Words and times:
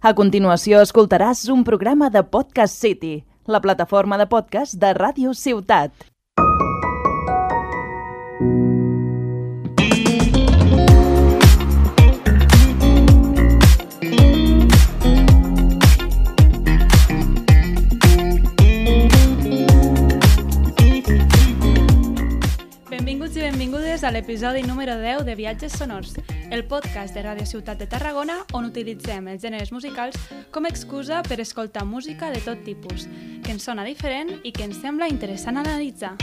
A 0.00 0.14
continuació 0.16 0.78
escoltaràs 0.80 1.42
un 1.52 1.60
programa 1.60 2.06
de 2.08 2.22
Podcast 2.24 2.72
City, 2.80 3.18
la 3.44 3.60
plataforma 3.60 4.16
de 4.16 4.24
podcast 4.32 4.78
de 4.80 4.94
Ràdio 4.96 5.34
Ciutat. 5.36 5.92
Benvinguts 22.88 23.36
i 23.36 23.44
benvingudes 23.44 24.00
a 24.00 24.16
l'episodi 24.16 24.64
número 24.64 24.96
10 24.96 25.26
de 25.28 25.36
Viatges 25.36 25.76
Sonors, 25.76 26.16
el 26.50 26.64
podcast 26.64 27.14
de 27.14 27.22
Ràdio 27.22 27.46
Ciutat 27.46 27.78
de 27.78 27.86
Tarragona 27.86 28.40
on 28.58 28.66
utilitzem 28.66 29.28
els 29.30 29.42
gèneres 29.44 29.70
musicals 29.72 30.18
com 30.50 30.66
a 30.66 30.72
excusa 30.72 31.22
per 31.26 31.40
escoltar 31.40 31.86
música 31.86 32.30
de 32.34 32.42
tot 32.44 32.64
tipus, 32.66 33.06
que 33.44 33.54
ens 33.54 33.64
sona 33.64 33.86
diferent 33.86 34.40
i 34.42 34.52
que 34.52 34.66
ens 34.66 34.82
sembla 34.82 35.08
interessant 35.08 35.62
analitzar. 35.62 36.16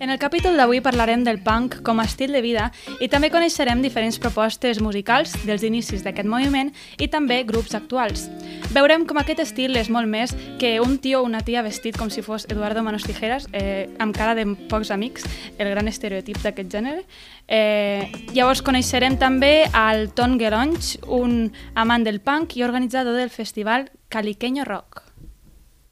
En 0.00 0.10
el 0.10 0.18
capítol 0.18 0.56
d'avui 0.56 0.78
parlarem 0.78 1.24
del 1.26 1.40
punk 1.42 1.80
com 1.82 1.98
a 1.98 2.04
estil 2.06 2.30
de 2.30 2.38
vida 2.38 2.68
i 3.02 3.08
també 3.10 3.32
coneixerem 3.34 3.80
diferents 3.82 4.20
propostes 4.22 4.78
musicals 4.78 5.32
dels 5.42 5.64
inicis 5.66 6.04
d'aquest 6.04 6.28
moviment 6.30 6.70
i 7.02 7.08
també 7.10 7.40
grups 7.48 7.74
actuals. 7.74 8.28
Veurem 8.70 9.08
com 9.10 9.18
aquest 9.18 9.42
estil 9.42 9.74
és 9.80 9.90
molt 9.90 10.06
més 10.06 10.36
que 10.60 10.76
un 10.78 11.00
tio 11.02 11.24
o 11.24 11.26
una 11.26 11.42
tia 11.42 11.64
vestit 11.66 11.98
com 11.98 12.12
si 12.14 12.22
fos 12.22 12.46
Eduardo 12.46 12.84
Manos 12.86 13.08
Tijeras, 13.08 13.48
eh, 13.52 13.90
amb 13.98 14.14
cara 14.14 14.36
de 14.38 14.46
pocs 14.70 14.92
amics, 14.94 15.26
el 15.58 15.72
gran 15.74 15.90
estereotip 15.90 16.38
d'aquest 16.44 16.70
gènere. 16.70 17.02
Eh, 17.48 18.06
llavors 18.34 18.62
coneixerem 18.62 19.18
també 19.18 19.66
al 19.72 20.12
Ton 20.14 20.38
Gelonch, 20.38 20.94
un 21.08 21.50
amant 21.74 22.06
del 22.06 22.20
punk 22.20 22.54
i 22.56 22.62
organitzador 22.62 23.18
del 23.18 23.30
festival 23.34 23.90
Caliqueño 24.08 24.64
Rock. 24.64 25.02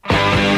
I 0.06 0.55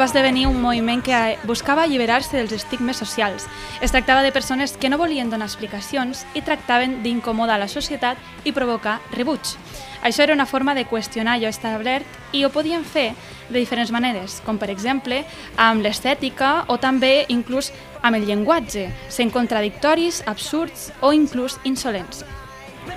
va 0.00 0.06
esdevenir 0.06 0.46
un 0.48 0.62
moviment 0.62 1.02
que 1.04 1.36
buscava 1.44 1.82
alliberar-se 1.84 2.38
dels 2.38 2.54
estigmes 2.56 2.96
socials. 2.96 3.44
Es 3.84 3.92
tractava 3.92 4.22
de 4.24 4.32
persones 4.32 4.72
que 4.72 4.88
no 4.88 4.96
volien 4.96 5.28
donar 5.28 5.50
explicacions 5.50 6.22
i 6.32 6.40
tractaven 6.40 7.02
d'incomodar 7.04 7.58
la 7.60 7.68
societat 7.68 8.16
i 8.48 8.54
provocar 8.56 8.96
rebuig. 9.12 9.52
Això 10.00 10.24
era 10.24 10.32
una 10.32 10.48
forma 10.48 10.72
de 10.72 10.86
qüestionar 10.88 11.36
allò 11.36 11.52
establert 11.52 12.32
i 12.32 12.46
ho 12.46 12.52
podien 12.54 12.80
fer 12.80 13.10
de 13.50 13.58
diferents 13.58 13.92
maneres, 13.92 14.40
com 14.46 14.56
per 14.56 14.70
exemple 14.72 15.20
amb 15.60 15.84
l'estètica 15.84 16.64
o 16.72 16.80
també 16.80 17.26
inclús 17.28 17.68
amb 18.00 18.16
el 18.16 18.24
llenguatge, 18.24 18.88
sent 19.12 19.36
contradictoris, 19.36 20.24
absurds 20.24 20.94
o 21.04 21.12
inclús 21.12 21.60
insolents. 21.68 22.24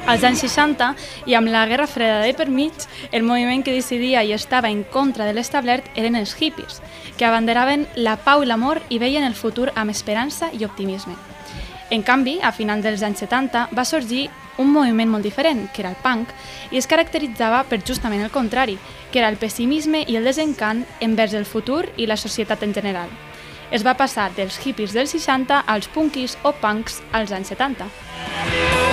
Als 0.06 0.24
anys 0.28 0.44
60, 0.44 0.90
i 1.26 1.36
amb 1.38 1.48
la 1.48 1.66
Guerra 1.66 1.88
Freda 1.88 2.22
de 2.22 2.34
per 2.36 2.50
mig, 2.50 2.74
el 3.12 3.24
moviment 3.24 3.64
que 3.64 3.76
decidia 3.76 4.24
i 4.24 4.34
estava 4.34 4.70
en 4.70 4.84
contra 4.84 5.26
de 5.26 5.34
l'establert 5.34 5.88
eren 5.96 6.16
els 6.20 6.36
hippies, 6.40 6.82
que 7.18 7.26
abanderaven 7.26 7.88
la 7.96 8.18
pau 8.18 8.44
i 8.44 8.50
l'amor 8.50 8.82
i 8.90 9.00
veien 9.00 9.24
el 9.24 9.36
futur 9.36 9.72
amb 9.76 9.92
esperança 9.92 10.52
i 10.52 10.66
optimisme. 10.66 11.16
En 11.90 12.04
canvi, 12.04 12.40
a 12.42 12.52
final 12.52 12.82
dels 12.82 13.04
anys 13.04 13.20
70 13.24 13.68
va 13.72 13.86
sorgir 13.86 14.30
un 14.58 14.72
moviment 14.72 15.10
molt 15.10 15.24
diferent, 15.24 15.68
que 15.74 15.82
era 15.82 15.92
el 15.92 16.00
punk, 16.04 16.30
i 16.72 16.78
es 16.78 16.88
caracteritzava 16.88 17.64
per 17.70 17.84
justament 17.86 18.24
el 18.24 18.32
contrari, 18.32 18.78
que 19.12 19.20
era 19.22 19.30
el 19.30 19.38
pessimisme 19.38 20.04
i 20.08 20.18
el 20.18 20.26
desencant 20.26 20.86
envers 21.02 21.34
el 21.34 21.46
futur 21.46 21.86
i 21.98 22.08
la 22.10 22.18
societat 22.18 22.64
en 22.64 22.74
general. 22.74 23.10
Es 23.72 23.86
va 23.86 23.98
passar 23.98 24.30
dels 24.38 24.60
hippies 24.62 24.94
dels 24.94 25.16
60 25.16 25.64
als 25.66 25.88
punkis 25.90 26.38
o 26.44 26.54
punks 26.54 27.02
als 27.12 27.34
anys 27.34 27.54
70. 27.56 28.93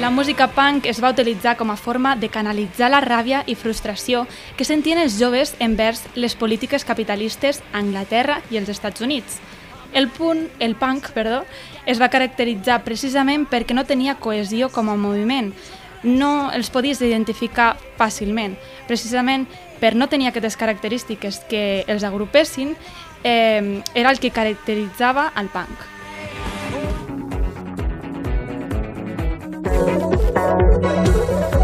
La 0.00 0.10
música 0.10 0.48
punk 0.50 0.88
es 0.90 0.98
va 0.98 1.12
utilitzar 1.14 1.52
com 1.54 1.70
a 1.70 1.76
forma 1.78 2.16
de 2.18 2.26
canalitzar 2.28 2.88
la 2.90 2.98
ràbia 3.04 3.44
i 3.46 3.54
frustració 3.54 4.24
que 4.58 4.66
sentien 4.66 4.98
els 4.98 5.20
joves 5.20 5.52
envers 5.62 6.02
les 6.18 6.34
polítiques 6.34 6.82
capitalistes 6.84 7.60
a 7.70 7.78
Anglaterra 7.78 8.40
i 8.50 8.58
els 8.58 8.72
Estats 8.74 9.04
Units. 9.06 9.38
El 9.94 10.08
punt, 10.10 10.48
el 10.58 10.74
punk, 10.74 11.12
perdó, 11.14 11.44
es 11.86 12.02
va 12.02 12.10
caracteritzar 12.10 12.80
precisament 12.82 13.46
perquè 13.46 13.78
no 13.78 13.86
tenia 13.86 14.18
cohesió 14.18 14.66
com 14.74 14.90
a 14.90 14.98
moviment. 14.98 15.54
No 16.02 16.50
els 16.50 16.74
podies 16.74 16.98
identificar 16.98 17.76
fàcilment. 17.94 18.58
Precisament 18.90 19.46
per 19.78 19.94
no 19.94 20.10
tenir 20.10 20.32
aquestes 20.32 20.58
característiques 20.58 21.44
que 21.46 21.84
els 21.86 22.02
agrupessin, 22.02 22.74
eh, 23.22 23.82
era 23.94 24.10
el 24.10 24.18
que 24.18 24.34
caracteritzava 24.34 25.30
el 25.38 25.54
punk. 25.54 25.93
Pel 30.84 31.63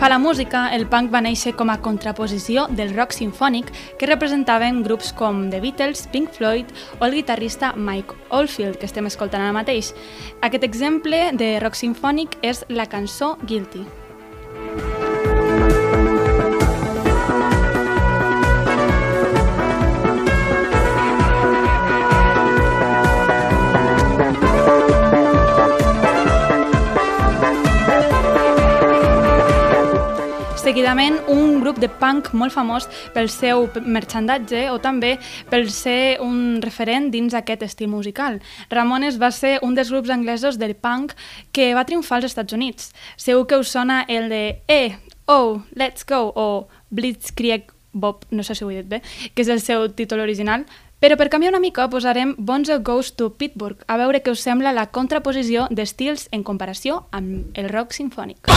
fa 0.00 0.06
a 0.06 0.08
la 0.08 0.18
música, 0.18 0.70
el 0.72 0.86
punk 0.88 1.10
va 1.12 1.20
néixer 1.20 1.50
com 1.58 1.68
a 1.68 1.76
contraposició 1.84 2.62
del 2.72 2.94
rock 2.94 3.12
sinfònic 3.12 3.68
que 4.00 4.08
representaven 4.08 4.80
grups 4.80 5.12
com 5.12 5.42
The 5.52 5.60
Beatles, 5.60 6.06
Pink 6.08 6.32
Floyd 6.32 6.72
o 6.96 7.04
el 7.04 7.18
guitarrista 7.20 7.74
Mike 7.76 8.16
Oldfield, 8.30 8.80
que 8.80 8.88
estem 8.88 9.12
escoltant 9.12 9.44
ara 9.44 9.52
mateix. 9.52 9.92
Aquest 10.40 10.64
exemple 10.64 11.26
de 11.36 11.58
rock 11.60 11.76
sinfònic 11.76 12.40
és 12.40 12.64
la 12.72 12.88
cançó 12.88 13.34
Guilty. 13.44 13.99
Seguidament, 30.70 31.16
un 31.26 31.56
grup 31.58 31.80
de 31.82 31.88
punk 31.90 32.28
molt 32.38 32.54
famós 32.54 32.84
pel 33.10 33.26
seu 33.26 33.64
merchandatge 33.90 34.68
o 34.70 34.76
també 34.78 35.16
pel 35.50 35.64
ser 35.74 36.20
un 36.22 36.60
referent 36.62 37.08
dins 37.10 37.34
aquest 37.34 37.64
estil 37.66 37.90
musical. 37.90 38.38
Ramones 38.70 39.18
va 39.18 39.32
ser 39.34 39.56
un 39.66 39.74
dels 39.74 39.90
grups 39.90 40.12
anglesos 40.14 40.60
del 40.62 40.76
punk 40.78 41.16
que 41.50 41.72
va 41.74 41.82
triomfar 41.88 42.20
als 42.20 42.28
Estats 42.28 42.54
Units. 42.54 42.92
Segur 43.18 43.48
que 43.50 43.58
us 43.58 43.74
sona 43.74 44.04
el 44.06 44.30
de 44.30 44.44
Eh, 44.70 44.94
oh, 45.26 45.58
let's 45.74 46.06
go 46.06 46.30
o 46.38 46.68
Blitzkrieg 46.94 47.74
Bob, 47.92 48.22
no 48.30 48.44
sé 48.44 48.54
si 48.54 48.62
ho 48.62 48.70
he 48.70 48.84
dit 48.84 48.86
bé, 48.94 49.02
que 49.34 49.42
és 49.42 49.50
el 49.50 49.58
seu 49.58 49.88
títol 49.90 50.22
original, 50.22 50.68
però 51.00 51.16
per 51.16 51.28
canviar 51.32 51.50
una 51.54 51.62
mica 51.64 51.88
posarem 51.88 52.34
Bonzo 52.38 52.78
Goes 52.84 53.14
to 53.16 53.32
Pittsburgh, 53.32 53.82
a 53.88 53.96
veure 53.96 54.20
què 54.22 54.30
us 54.36 54.44
sembla 54.44 54.74
la 54.76 54.86
contraposició 54.92 55.66
d'estils 55.70 56.28
en 56.30 56.44
comparació 56.44 57.06
amb 57.10 57.58
el 57.58 57.72
rock 57.72 57.96
sinfònic. 57.96 58.52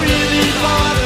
Pick 0.00 0.64
up 0.64 0.99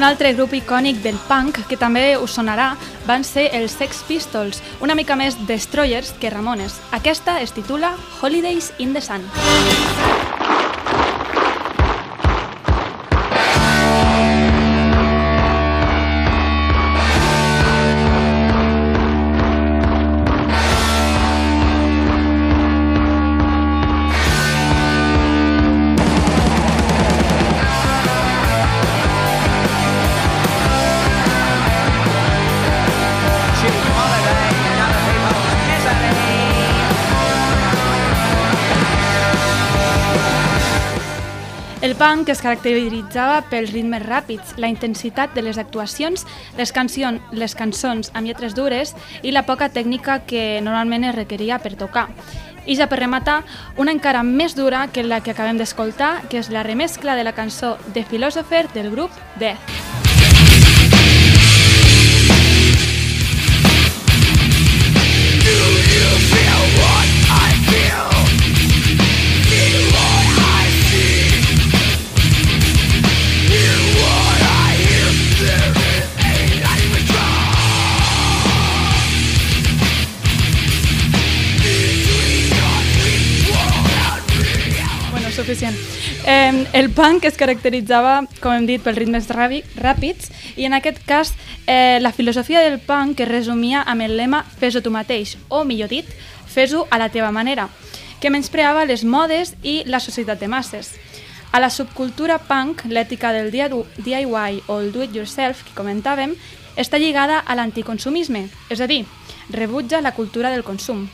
Un 0.00 0.06
altre 0.06 0.30
grup 0.32 0.54
icònic 0.56 1.02
del 1.04 1.18
punk, 1.28 1.58
que 1.68 1.76
també 1.76 2.14
us 2.16 2.38
sonarà, 2.38 2.70
van 3.04 3.20
ser 3.20 3.50
els 3.58 3.74
Sex 3.76 4.00
Pistols, 4.08 4.62
una 4.80 4.96
mica 4.96 5.12
més 5.12 5.36
destroyers 5.44 6.14
que 6.22 6.32
Ramones. 6.32 6.78
Aquesta 6.96 7.36
es 7.44 7.52
titula 7.52 7.92
Holidays 8.22 8.72
in 8.78 8.96
the 8.96 9.04
Sun. 9.04 9.28
Punk 42.00 42.30
es 42.32 42.40
caracteritzava 42.40 43.42
pels 43.50 43.74
ritmes 43.74 44.00
ràpids, 44.00 44.54
la 44.56 44.70
intensitat 44.72 45.34
de 45.36 45.42
les 45.44 45.58
actuacions, 45.60 46.22
les, 46.56 46.70
cancions, 46.72 47.20
les 47.36 47.52
cançons 47.52 48.08
amb 48.16 48.24
lletres 48.24 48.54
dures 48.56 48.94
i 49.20 49.34
la 49.36 49.42
poca 49.44 49.68
tècnica 49.68 50.22
que 50.24 50.62
normalment 50.64 51.04
es 51.10 51.14
requeria 51.18 51.58
per 51.60 51.74
tocar. 51.76 52.06
I 52.64 52.78
ja 52.78 52.88
per 52.88 53.02
rematar, 53.02 53.42
una 53.76 53.92
encara 53.92 54.22
més 54.24 54.56
dura 54.56 54.86
que 54.88 55.04
la 55.04 55.20
que 55.20 55.34
acabem 55.36 55.60
d'escoltar, 55.60 56.22
que 56.32 56.40
és 56.40 56.48
la 56.48 56.64
remescla 56.64 57.18
de 57.20 57.26
la 57.28 57.36
cançó 57.36 57.76
The 57.92 58.06
Philosopher 58.08 58.64
del 58.72 58.88
grup 58.96 59.12
Death. 59.36 59.60
Bueno, 66.80 68.09
suficient. 85.50 85.76
Eh, 86.26 86.66
el 86.72 86.90
punk 86.90 87.24
es 87.24 87.36
caracteritzava, 87.36 88.24
com 88.40 88.54
hem 88.54 88.66
dit, 88.68 88.82
pels 88.82 88.98
ritmes 88.98 89.28
ràpids 89.30 90.30
i 90.56 90.66
en 90.68 90.76
aquest 90.76 91.02
cas 91.06 91.32
eh, 91.66 91.98
la 92.00 92.12
filosofia 92.12 92.62
del 92.62 92.78
punk 92.78 93.20
es 93.20 93.28
resumia 93.28 93.82
amb 93.82 94.06
el 94.06 94.16
lema 94.16 94.44
fes-ho 94.60 94.82
tu 94.82 94.92
mateix, 94.94 95.36
o 95.48 95.64
millor 95.64 95.90
dit, 95.90 96.06
fes-ho 96.46 96.86
a 96.90 96.98
la 96.98 97.10
teva 97.10 97.32
manera, 97.32 97.68
que 98.20 98.30
menyspreava 98.30 98.86
les 98.86 99.04
modes 99.04 99.54
i 99.62 99.82
la 99.86 100.00
societat 100.00 100.40
de 100.40 100.48
masses. 100.48 100.94
A 101.52 101.58
la 101.58 101.70
subcultura 101.70 102.38
punk, 102.38 102.84
l'ètica 102.86 103.32
del 103.34 103.50
DIY 103.50 104.62
o 104.68 104.78
el 104.78 104.92
do-it-yourself 104.94 105.64
que 105.66 105.74
comentàvem 105.74 106.36
està 106.78 106.98
lligada 106.98 107.40
a 107.40 107.56
l'anticonsumisme, 107.58 108.46
és 108.70 108.80
a 108.80 108.86
dir, 108.86 109.02
rebutja 109.50 110.00
la 110.00 110.14
cultura 110.14 110.50
del 110.54 110.62
consum. 110.62 111.08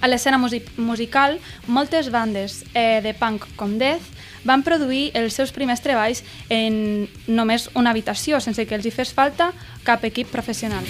A 0.00 0.08
l'escena 0.08 0.38
musi 0.40 0.62
musical, 0.80 1.38
moltes 1.68 2.08
bandes 2.10 2.62
eh, 2.72 3.00
de 3.04 3.12
punk 3.12 3.44
com 3.56 3.76
Death 3.78 4.06
van 4.48 4.64
produir 4.64 5.10
els 5.18 5.36
seus 5.36 5.52
primers 5.52 5.84
treballs 5.84 6.24
en 6.48 7.06
només 7.28 7.68
una 7.74 7.92
habitació, 7.92 8.40
sense 8.40 8.64
que 8.64 8.78
els 8.78 8.88
hi 8.88 8.94
fes 8.94 9.12
falta 9.12 9.52
cap 9.84 10.04
equip 10.08 10.32
professional. 10.32 10.88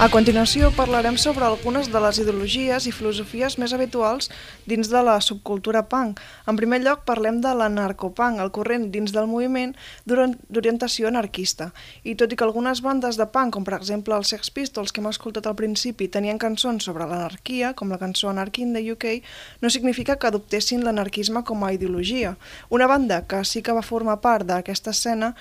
A 0.00 0.08
continuació 0.08 0.70
parlarem 0.72 1.18
sobre 1.20 1.44
algunes 1.44 1.90
de 1.92 2.00
les 2.00 2.16
ideologies 2.22 2.86
i 2.88 2.92
filosofies 2.96 3.58
més 3.60 3.74
habituals 3.76 4.30
dins 4.64 4.88
de 4.88 5.02
la 5.04 5.18
subcultura 5.20 5.82
punk. 5.92 6.22
En 6.48 6.56
primer 6.56 6.78
lloc 6.80 7.02
parlem 7.04 7.42
de 7.44 7.52
l'anarcopunk, 7.52 8.40
el 8.40 8.48
corrent 8.48 8.86
dins 8.94 9.12
del 9.12 9.28
moviment 9.28 9.74
d'ori- 10.08 10.38
d'orientació 10.48 11.10
anarquista. 11.12 11.68
I 12.02 12.16
tot 12.16 12.32
i 12.32 12.40
que 12.40 12.48
algunes 12.48 12.80
bandes 12.80 13.20
de 13.20 13.28
punk, 13.28 13.52
com 13.52 13.68
per 13.68 13.76
exemple 13.76 14.16
els 14.16 14.32
Sex 14.32 14.48
Pistols 14.48 14.88
que 14.88 15.04
hem 15.04 15.12
escoltat 15.12 15.44
al 15.46 15.58
principi, 15.60 16.08
tenien 16.08 16.40
cançons 16.40 16.80
sobre 16.88 17.04
l'anarquia, 17.04 17.74
com 17.76 17.92
la 17.92 18.00
cançó 18.00 18.32
Anarchy 18.32 18.64
in 18.64 18.72
the 18.72 18.86
UK, 18.96 19.20
no 19.60 19.68
significa 19.68 20.16
que 20.16 20.32
adoptessin 20.32 20.80
l'anarquisme 20.80 21.44
com 21.44 21.60
a 21.62 21.74
ideologia. 21.76 22.38
Una 22.70 22.88
banda 22.88 23.26
que 23.28 23.44
sí 23.44 23.60
que 23.60 23.76
va 23.76 23.84
formar 23.84 24.22
part 24.24 24.48
d'aquesta 24.48 24.96
escena 24.96 25.34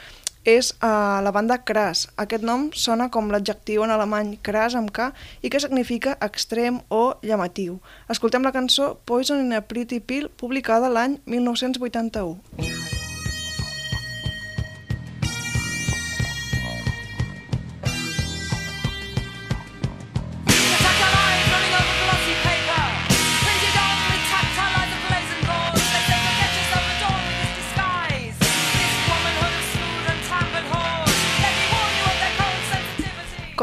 és 0.44 0.71
uh, 0.83 1.19
la 1.24 1.31
banda 1.36 1.59
Crass. 1.63 2.07
Aquest 2.18 2.44
nom 2.44 2.69
sona 2.74 3.09
com 3.09 3.31
l'adjectiu 3.31 3.83
en 3.86 3.95
alemany 3.95 4.38
Crass 4.44 4.77
amb 4.80 4.91
K 4.91 5.12
i 5.41 5.51
que 5.51 5.59
significa 5.59 6.18
extrem 6.21 6.81
o 6.89 7.03
llamatiu. 7.24 7.80
Escoltem 8.09 8.45
la 8.45 8.56
cançó 8.56 8.95
Poison 9.06 9.41
in 9.44 9.53
a 9.53 9.62
Pretty 9.62 10.00
Pill, 10.00 10.30
publicada 10.30 10.89
l'any 10.91 11.19
1981. 11.25 12.99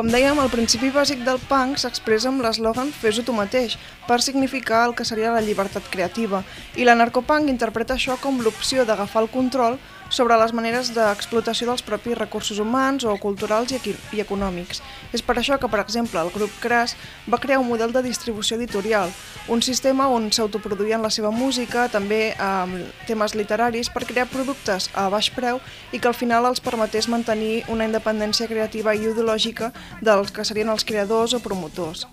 Com 0.06 0.12
dèiem, 0.14 0.38
el 0.38 0.52
principi 0.52 0.92
bàsic 0.94 1.24
del 1.26 1.40
punk 1.50 1.80
s'expressa 1.82 2.28
amb 2.30 2.44
l'eslògan 2.44 2.92
Fes-ho 2.94 3.24
tu 3.26 3.32
mateix, 3.34 3.72
per 4.06 4.20
significar 4.22 4.84
el 4.86 4.92
que 4.94 5.02
seria 5.08 5.32
la 5.34 5.40
llibertat 5.42 5.88
creativa, 5.90 6.44
i 6.78 6.86
l'anarcopunk 6.86 7.50
interpreta 7.50 7.96
això 7.96 8.14
com 8.22 8.38
l'opció 8.38 8.84
d'agafar 8.86 9.24
el 9.24 9.32
control 9.34 9.80
sobre 10.16 10.36
les 10.40 10.52
maneres 10.56 10.88
d'explotació 10.96 11.66
dels 11.68 11.84
propis 11.84 12.16
recursos 12.16 12.56
humans 12.62 13.04
o 13.04 13.12
culturals 13.20 13.74
i, 13.76 13.80
i 14.16 14.22
econòmics. 14.22 14.80
És 15.12 15.20
per 15.20 15.36
això 15.36 15.58
que, 15.60 15.68
per 15.68 15.82
exemple, 15.82 16.22
el 16.22 16.32
grup 16.32 16.54
Crass 16.62 16.96
va 17.28 17.40
crear 17.42 17.60
un 17.60 17.68
model 17.68 17.92
de 17.92 18.00
distribució 18.06 18.56
editorial, 18.56 19.12
un 19.52 19.60
sistema 19.62 20.08
on 20.08 20.30
s'autoproduïen 20.32 21.04
la 21.04 21.12
seva 21.12 21.30
música, 21.34 21.86
també 21.92 22.32
amb 22.40 22.80
temes 23.10 23.36
literaris, 23.36 23.92
per 23.92 24.06
crear 24.08 24.26
productes 24.32 24.88
a 24.94 25.10
baix 25.12 25.28
preu 25.36 25.60
i 25.92 26.00
que 26.00 26.08
al 26.08 26.16
final 26.16 26.48
els 26.48 26.64
permetés 26.64 27.10
mantenir 27.12 27.66
una 27.68 27.84
independència 27.84 28.48
creativa 28.48 28.96
i 28.96 29.04
ideològica 29.04 29.72
dels 30.00 30.32
que 30.32 30.48
serien 30.48 30.72
els 30.72 30.88
creadors 30.88 31.36
o 31.36 31.44
promotors. 31.44 32.06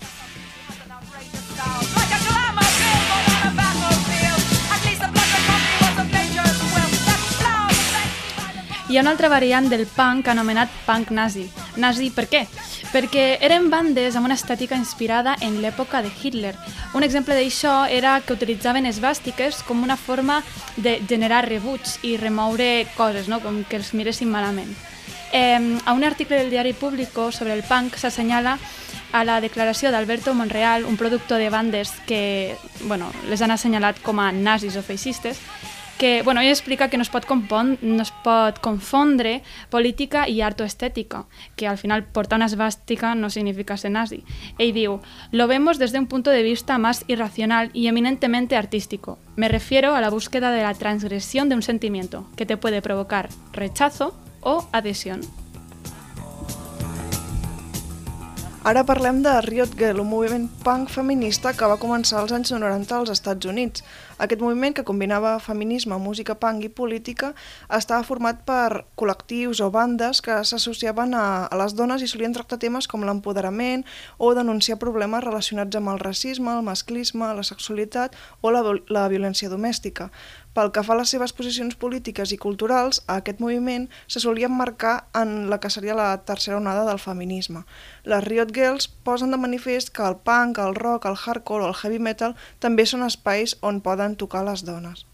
Hi 8.93 8.99
ha 8.99 9.01
una 9.01 9.09
altra 9.09 9.25
variant 9.27 9.71
del 9.71 9.87
punk 9.89 10.27
anomenat 10.29 10.69
punk 10.85 11.09
nazi. 11.17 11.47
Nazi 11.81 12.11
per 12.13 12.27
què? 12.29 12.43
Perquè 12.91 13.23
eren 13.41 13.71
bandes 13.71 14.13
amb 14.13 14.29
una 14.29 14.35
estètica 14.37 14.77
inspirada 14.77 15.33
en 15.41 15.55
l'època 15.63 16.03
de 16.05 16.11
Hitler. 16.13 16.51
Un 16.93 17.01
exemple 17.01 17.33
d'això 17.33 17.87
era 17.89 18.19
que 18.21 18.37
utilitzaven 18.37 18.85
esbàstiques 18.85 19.63
com 19.65 19.81
una 19.81 19.97
forma 19.97 20.43
de 20.77 20.99
generar 21.09 21.41
rebuig 21.47 21.89
i 22.05 22.19
remoure 22.21 22.85
coses, 22.93 23.25
no? 23.25 23.41
com 23.41 23.63
que 23.65 23.81
els 23.81 23.95
miressin 23.97 24.29
malament. 24.29 24.69
Eh, 25.33 25.57
a 25.57 25.97
un 25.97 26.05
article 26.05 26.43
del 26.43 26.53
diari 26.53 26.77
Público 26.77 27.31
sobre 27.31 27.57
el 27.57 27.65
punk 27.65 27.97
s'assenyala 27.97 28.59
a 29.11 29.25
la 29.25 29.41
declaració 29.41 29.89
d'Alberto 29.89 30.37
Monreal, 30.37 30.85
un 30.85 31.01
productor 31.01 31.41
de 31.41 31.49
bandes 31.49 31.97
que 32.05 32.55
bueno, 32.85 33.09
les 33.25 33.41
han 33.41 33.57
assenyalat 33.57 34.05
com 34.05 34.21
a 34.21 34.31
nazis 34.31 34.77
o 34.77 34.85
feixistes, 34.85 35.41
bueno, 36.23 36.41
ell 36.41 36.49
explica 36.49 36.89
que 36.89 36.97
no 36.97 37.03
es, 37.03 37.09
pot 37.09 37.25
política 39.69 40.27
i 40.27 40.41
art 40.41 40.59
o 40.61 40.65
que 41.55 41.67
al 41.67 41.77
final 41.77 42.03
portar 42.03 42.37
una 42.37 42.47
esvástica 42.47 43.15
no 43.15 43.29
significa 43.29 43.77
ser 43.77 43.91
nazi. 43.91 44.23
Ell 44.57 44.73
diu, 44.73 44.99
lo 45.31 45.47
vemos 45.47 45.79
desde 45.79 45.99
un 45.99 46.07
punto 46.07 46.29
de 46.29 46.43
vista 46.43 46.77
más 46.77 47.05
irracional 47.07 47.69
y 47.73 47.87
eminentemente 47.87 48.57
artístico. 48.57 49.17
Me 49.35 49.47
refiero 49.47 49.95
a 49.95 50.01
la 50.01 50.09
búsqueda 50.09 50.51
de 50.51 50.63
la 50.63 50.73
transgresión 50.73 51.47
de 51.47 51.55
un 51.55 51.61
sentimiento 51.61 52.27
que 52.35 52.45
te 52.45 52.57
puede 52.57 52.81
provocar 52.81 53.29
rechazo 53.53 54.13
o 54.41 54.67
adhesión. 54.71 55.21
Ara 58.63 58.85
parlem 58.87 59.17
de 59.19 59.31
Riot 59.43 59.73
Girl, 59.75 59.99
un 59.99 60.07
moviment 60.07 60.45
punk 60.63 60.87
feminista 60.87 61.51
que 61.51 61.67
va 61.67 61.75
començar 61.81 62.21
als 62.21 62.31
anys 62.31 62.53
90 62.53 62.95
als 62.95 63.09
Estats 63.11 63.49
Units. 63.51 63.83
Aquest 64.23 64.39
moviment, 64.39 64.71
que 64.71 64.85
combinava 64.87 65.33
feminisme, 65.43 65.97
música 65.99 66.37
punk 66.39 66.63
i 66.63 66.69
política, 66.71 67.33
estava 67.67 68.07
format 68.07 68.39
per 68.47 68.85
col·lectius 68.95 69.59
o 69.59 69.67
bandes 69.67 70.21
que 70.23 70.37
s'associaven 70.47 71.11
a, 71.11 71.25
a 71.51 71.59
les 71.59 71.75
dones 71.75 72.05
i 72.05 72.07
solien 72.07 72.31
tractar 72.31 72.61
temes 72.61 72.87
com 72.87 73.03
l'empoderament 73.03 73.83
o 74.15 74.31
denunciar 74.31 74.79
problemes 74.79 75.27
relacionats 75.27 75.75
amb 75.75 75.91
el 75.91 75.99
racisme, 75.99 76.55
el 76.55 76.63
masclisme, 76.63 77.33
la 77.35 77.43
sexualitat 77.43 78.15
o 78.39 78.55
la, 78.55 78.63
la 78.87 79.09
violència 79.11 79.51
domèstica. 79.51 80.07
Pel 80.53 80.69
que 80.73 80.83
fa 80.85 80.93
a 80.93 80.99
les 80.99 81.09
seves 81.13 81.33
posicions 81.33 81.77
polítiques 81.81 82.31
i 82.35 82.37
culturals, 82.37 83.01
a 83.07 83.17
aquest 83.21 83.39
moviment 83.41 83.87
se 84.07 84.21
solia 84.21 84.49
emmarcar 84.51 85.07
en 85.17 85.49
la 85.49 85.57
que 85.59 85.71
seria 85.73 85.95
la 85.97 86.11
tercera 86.27 86.59
onada 86.59 86.83
del 86.85 87.01
feminisme. 87.01 87.63
Les 88.05 88.23
Riot 88.27 88.53
Girls 88.53 88.87
posen 88.87 89.33
de 89.33 89.39
manifest 89.41 89.89
que 89.89 90.05
el 90.05 90.19
punk, 90.21 90.61
el 90.61 90.75
rock, 90.75 91.09
el 91.09 91.17
hardcore 91.17 91.65
o 91.65 91.71
el 91.71 91.79
heavy 91.81 91.97
metal 91.97 92.37
també 92.59 92.85
són 92.85 93.07
espais 93.07 93.57
on 93.61 93.81
poden 93.81 94.15
tocar 94.15 94.45
les 94.45 94.61
dones. 94.67 95.07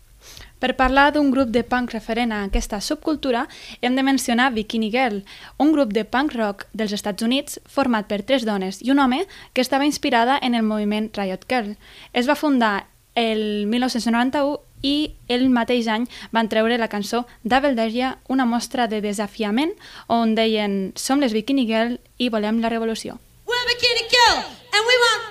Per 0.60 0.76
parlar 0.76 1.14
d'un 1.16 1.32
grup 1.32 1.54
de 1.56 1.64
punk 1.64 1.94
referent 1.96 2.34
a 2.36 2.42
aquesta 2.44 2.82
subcultura, 2.84 3.46
hem 3.80 3.96
de 3.96 4.04
mencionar 4.04 4.52
Bikini 4.52 4.92
Girl, 4.92 5.22
un 5.58 5.72
grup 5.72 5.94
de 5.96 6.04
punk 6.04 6.36
rock 6.36 6.68
dels 6.74 6.92
Estats 6.92 7.24
Units 7.24 7.62
format 7.64 8.12
per 8.12 8.26
tres 8.28 8.44
dones 8.44 8.84
i 8.84 8.92
un 8.92 9.00
home 9.00 9.24
que 9.54 9.64
estava 9.64 9.88
inspirada 9.88 10.38
en 10.42 10.60
el 10.60 10.68
moviment 10.68 11.14
Riot 11.16 11.48
Girl. 11.48 11.78
Es 12.12 12.28
va 12.28 12.36
fundar 12.36 12.90
el 13.16 13.68
1991 13.68 14.69
i 14.82 15.12
el 15.28 15.50
mateix 15.50 15.88
any 15.88 16.08
van 16.32 16.50
treure 16.50 16.78
la 16.78 16.90
cançó 16.92 17.26
Double 17.44 17.76
Deria, 17.76 18.18
una 18.28 18.46
mostra 18.46 18.88
de 18.88 19.02
desafiament 19.02 19.74
on 20.08 20.36
deien 20.36 20.94
Som 20.96 21.20
les 21.20 21.34
Bikini 21.34 21.68
Girl 21.68 21.98
i 22.18 22.30
volem 22.30 22.62
la 22.62 22.70
revolució. 22.70 23.20
We're 23.48 23.66
Bikini 23.66 24.08
Kill, 24.10 24.38
and 24.46 24.86
we 24.86 24.96
want 25.06 25.29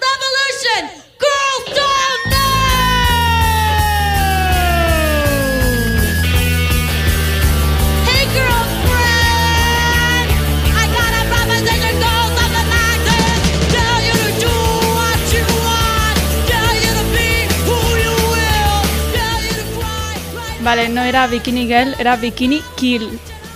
Vale, 20.69 20.91
no 20.91 21.03
era 21.03 21.27
Bikini 21.27 21.67
Girl, 21.67 21.95
era 21.99 22.15
Bikini 22.17 22.61
Kill. 22.77 23.07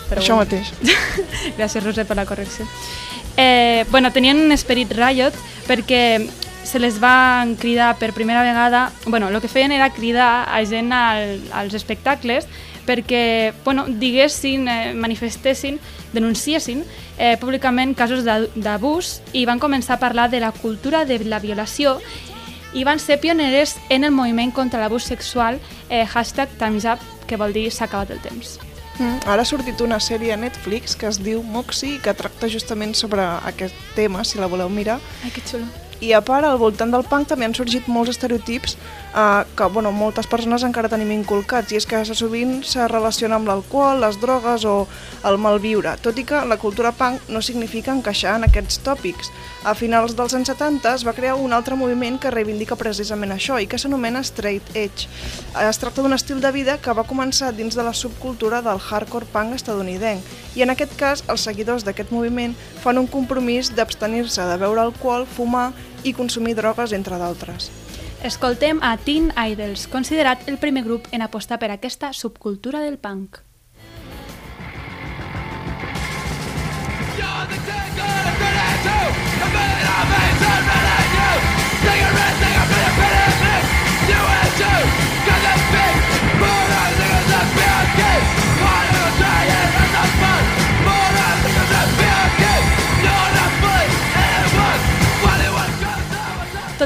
Però 0.09 0.23
Això 0.23 0.39
bueno. 0.39 0.47
mateix. 0.47 0.71
Gràcies, 1.59 1.85
Roser, 1.85 2.07
per 2.09 2.17
la 2.17 2.25
correcció. 2.25 2.65
Eh, 3.37 3.85
bueno, 3.91 4.09
tenien 4.17 4.41
un 4.41 4.49
esperit 4.57 4.95
Riot 4.97 5.37
perquè 5.67 6.25
se 6.65 6.81
les 6.81 6.97
van 7.05 7.53
cridar 7.61 7.99
per 8.01 8.15
primera 8.17 8.41
vegada... 8.41 8.93
bueno, 9.05 9.29
el 9.29 9.39
que 9.43 9.53
feien 9.53 9.77
era 9.77 9.91
cridar 9.93 10.49
a 10.49 10.65
gent 10.65 10.89
al, 10.97 11.37
als 11.53 11.77
espectacles 11.77 12.49
perquè 12.89 13.53
bueno, 13.63 13.85
diguessin, 13.87 14.65
eh, 14.73 14.95
manifestessin, 14.97 15.77
denunciessin 16.17 16.81
eh, 17.19 17.37
públicament 17.37 17.93
casos 17.93 18.25
d'abús 18.25 19.19
i 19.37 19.45
van 19.45 19.61
començar 19.61 19.99
a 19.99 20.01
parlar 20.01 20.31
de 20.33 20.41
la 20.41 20.55
cultura 20.57 21.05
de 21.05 21.21
la 21.29 21.45
violació 21.45 21.99
i 22.75 22.85
van 22.85 22.99
ser 22.99 23.21
pioneres 23.21 23.77
en 23.91 24.05
el 24.05 24.13
moviment 24.13 24.53
contra 24.53 24.81
l'abús 24.81 25.05
sexual 25.05 25.61
eh, 25.89 26.05
hashtag 26.07 26.49
Time's 26.59 26.85
Up, 26.85 27.01
que 27.27 27.37
vol 27.37 27.53
dir 27.53 27.71
s'ha 27.71 27.87
acabat 27.89 28.11
el 28.11 28.21
temps. 28.25 28.59
Mm, 28.99 29.23
ara 29.27 29.43
ha 29.43 29.49
sortit 29.49 29.81
una 29.81 29.99
sèrie 30.01 30.35
a 30.35 30.41
Netflix 30.41 30.97
que 30.97 31.09
es 31.09 31.21
diu 31.23 31.43
Moxie 31.43 32.01
que 32.03 32.13
tracta 32.15 32.51
justament 32.53 32.95
sobre 32.95 33.25
aquest 33.49 33.77
tema, 33.97 34.25
si 34.25 34.39
la 34.39 34.51
voleu 34.53 34.69
mirar. 34.69 35.01
Ai, 35.25 35.33
que 35.33 35.41
xulo. 35.41 35.67
I 36.03 36.11
a 36.19 36.21
part, 36.27 36.43
al 36.43 36.59
voltant 36.59 36.91
del 36.91 37.05
punk 37.07 37.29
també 37.31 37.47
han 37.47 37.53
sorgit 37.55 37.87
molts 37.87 38.11
estereotips 38.11 38.73
eh, 38.75 39.45
que 39.55 39.69
bueno, 39.71 39.93
moltes 39.95 40.27
persones 40.27 40.65
encara 40.67 40.91
tenim 40.91 41.13
inculcats 41.15 41.71
i 41.71 41.79
és 41.79 41.87
que 41.87 42.01
sovint 42.03 42.57
se 42.67 42.89
relaciona 42.91 43.39
amb 43.39 43.47
l'alcohol, 43.47 44.03
les 44.03 44.19
drogues 44.19 44.67
o 44.67 44.89
el 45.31 45.39
malviure, 45.39 45.95
tot 46.03 46.19
i 46.19 46.25
que 46.27 46.41
la 46.51 46.59
cultura 46.59 46.91
punk 46.91 47.31
no 47.31 47.39
significa 47.39 47.95
encaixar 47.95 48.35
en 48.41 48.49
aquests 48.49 48.81
tòpics. 48.83 49.31
A 49.63 49.77
finals 49.79 50.17
dels 50.19 50.35
anys 50.35 50.51
70 50.51 50.91
es 50.91 51.07
va 51.07 51.15
crear 51.15 51.37
un 51.39 51.55
altre 51.55 51.79
moviment 51.79 52.19
que 52.19 52.35
reivindica 52.35 52.75
precisament 52.75 53.31
això 53.37 53.61
i 53.63 53.71
que 53.71 53.79
s'anomena 53.79 54.25
Straight 54.27 54.75
Edge. 54.75 55.07
Es 55.63 55.79
tracta 55.79 56.03
d'un 56.03 56.19
estil 56.19 56.43
de 56.43 56.51
vida 56.51 56.81
que 56.83 56.97
va 56.99 57.07
començar 57.07 57.53
dins 57.55 57.79
de 57.79 57.87
la 57.87 57.95
subcultura 57.95 58.59
del 58.59 58.83
hardcore 58.83 59.31
punk 59.31 59.55
estadounidenc 59.55 60.27
i 60.59 60.67
en 60.67 60.75
aquest 60.75 60.99
cas 60.99 61.23
els 61.31 61.47
seguidors 61.47 61.87
d'aquest 61.87 62.11
moviment 62.11 62.59
fan 62.83 62.99
un 62.99 63.07
compromís 63.07 63.71
d'abstenir-se 63.77 64.43
de 64.51 64.59
beure 64.59 64.83
alcohol, 64.83 65.31
fumar 65.31 65.71
i 66.05 66.13
consumir 66.13 66.57
drogues, 66.59 66.93
entre 66.93 67.19
d'altres. 67.19 67.71
Escoltem 68.23 68.79
a 68.83 68.97
Teen 69.03 69.33
Idols, 69.35 69.89
considerat 69.91 70.47
el 70.49 70.59
primer 70.63 70.85
grup 70.87 71.09
en 71.11 71.23
apostar 71.27 71.59
per 71.59 71.73
aquesta 71.75 72.13
subcultura 72.13 72.81
del 72.81 72.99
punk. 72.99 73.43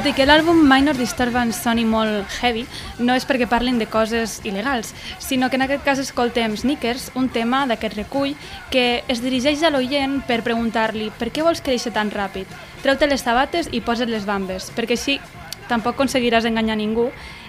I 0.06 0.12
que 0.14 0.22
l'àlbum 0.22 0.60
Minor 0.70 0.94
Disturbance 0.94 1.58
soni 1.58 1.82
molt 1.82 2.30
heavy, 2.38 2.60
no 3.02 3.16
és 3.18 3.24
perquè 3.26 3.48
parlin 3.50 3.80
de 3.80 3.88
coses 3.90 4.36
il·legals, 4.46 4.92
sinó 5.18 5.48
que 5.50 5.58
en 5.58 5.64
aquest 5.64 5.82
cas 5.82 5.98
escoltem 5.98 6.54
Sneakers, 6.54 7.08
un 7.18 7.26
tema 7.34 7.64
d'aquest 7.66 7.96
recull 7.98 8.36
que 8.70 9.02
es 9.10 9.22
dirigeix 9.24 9.64
a 9.66 9.72
l'oient 9.74 10.20
per 10.28 10.44
preguntar-li 10.46 11.08
per 11.18 11.32
què 11.34 11.42
vols 11.42 11.58
créixer 11.58 11.90
tan 11.96 12.12
ràpid? 12.14 12.46
Treu-te 12.84 13.08
les 13.10 13.26
sabates 13.26 13.66
i 13.74 13.82
posa't 13.82 14.12
les 14.12 14.28
bambes, 14.28 14.70
perquè 14.78 14.94
així 14.94 15.18
tampoc 15.66 15.96
aconseguiràs 15.96 16.46
enganyar 16.46 16.78
ningú 16.78 17.08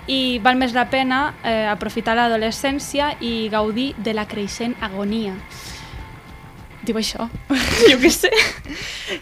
i 0.09 0.39
val 0.41 0.57
més 0.57 0.73
la 0.73 0.87
pena 0.89 1.35
eh, 1.43 1.69
aprofitar 1.69 2.17
l'adolescència 2.17 3.13
i 3.21 3.51
gaudir 3.53 3.91
de 4.01 4.17
la 4.17 4.25
creixent 4.25 4.73
agonia. 4.81 5.37
Diu 6.81 6.97
això. 6.97 7.29
jo 7.91 8.01
què 8.01 8.09
sé. 8.09 8.33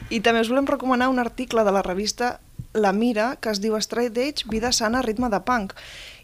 I 0.07 0.23
també 0.23 0.39
us 0.39 0.55
volem 0.55 0.71
recomanar 0.71 1.11
un 1.11 1.19
article 1.19 1.67
de 1.67 1.75
la 1.75 1.83
revista 1.83 2.37
La 2.75 2.91
Mira, 2.91 3.37
que 3.39 3.53
es 3.55 3.61
diu 3.63 3.77
Straight 3.79 4.17
Edge, 4.19 4.49
vida 4.51 4.73
sana, 4.75 4.99
ritme 5.05 5.29
de 5.31 5.39
punk. 5.47 5.71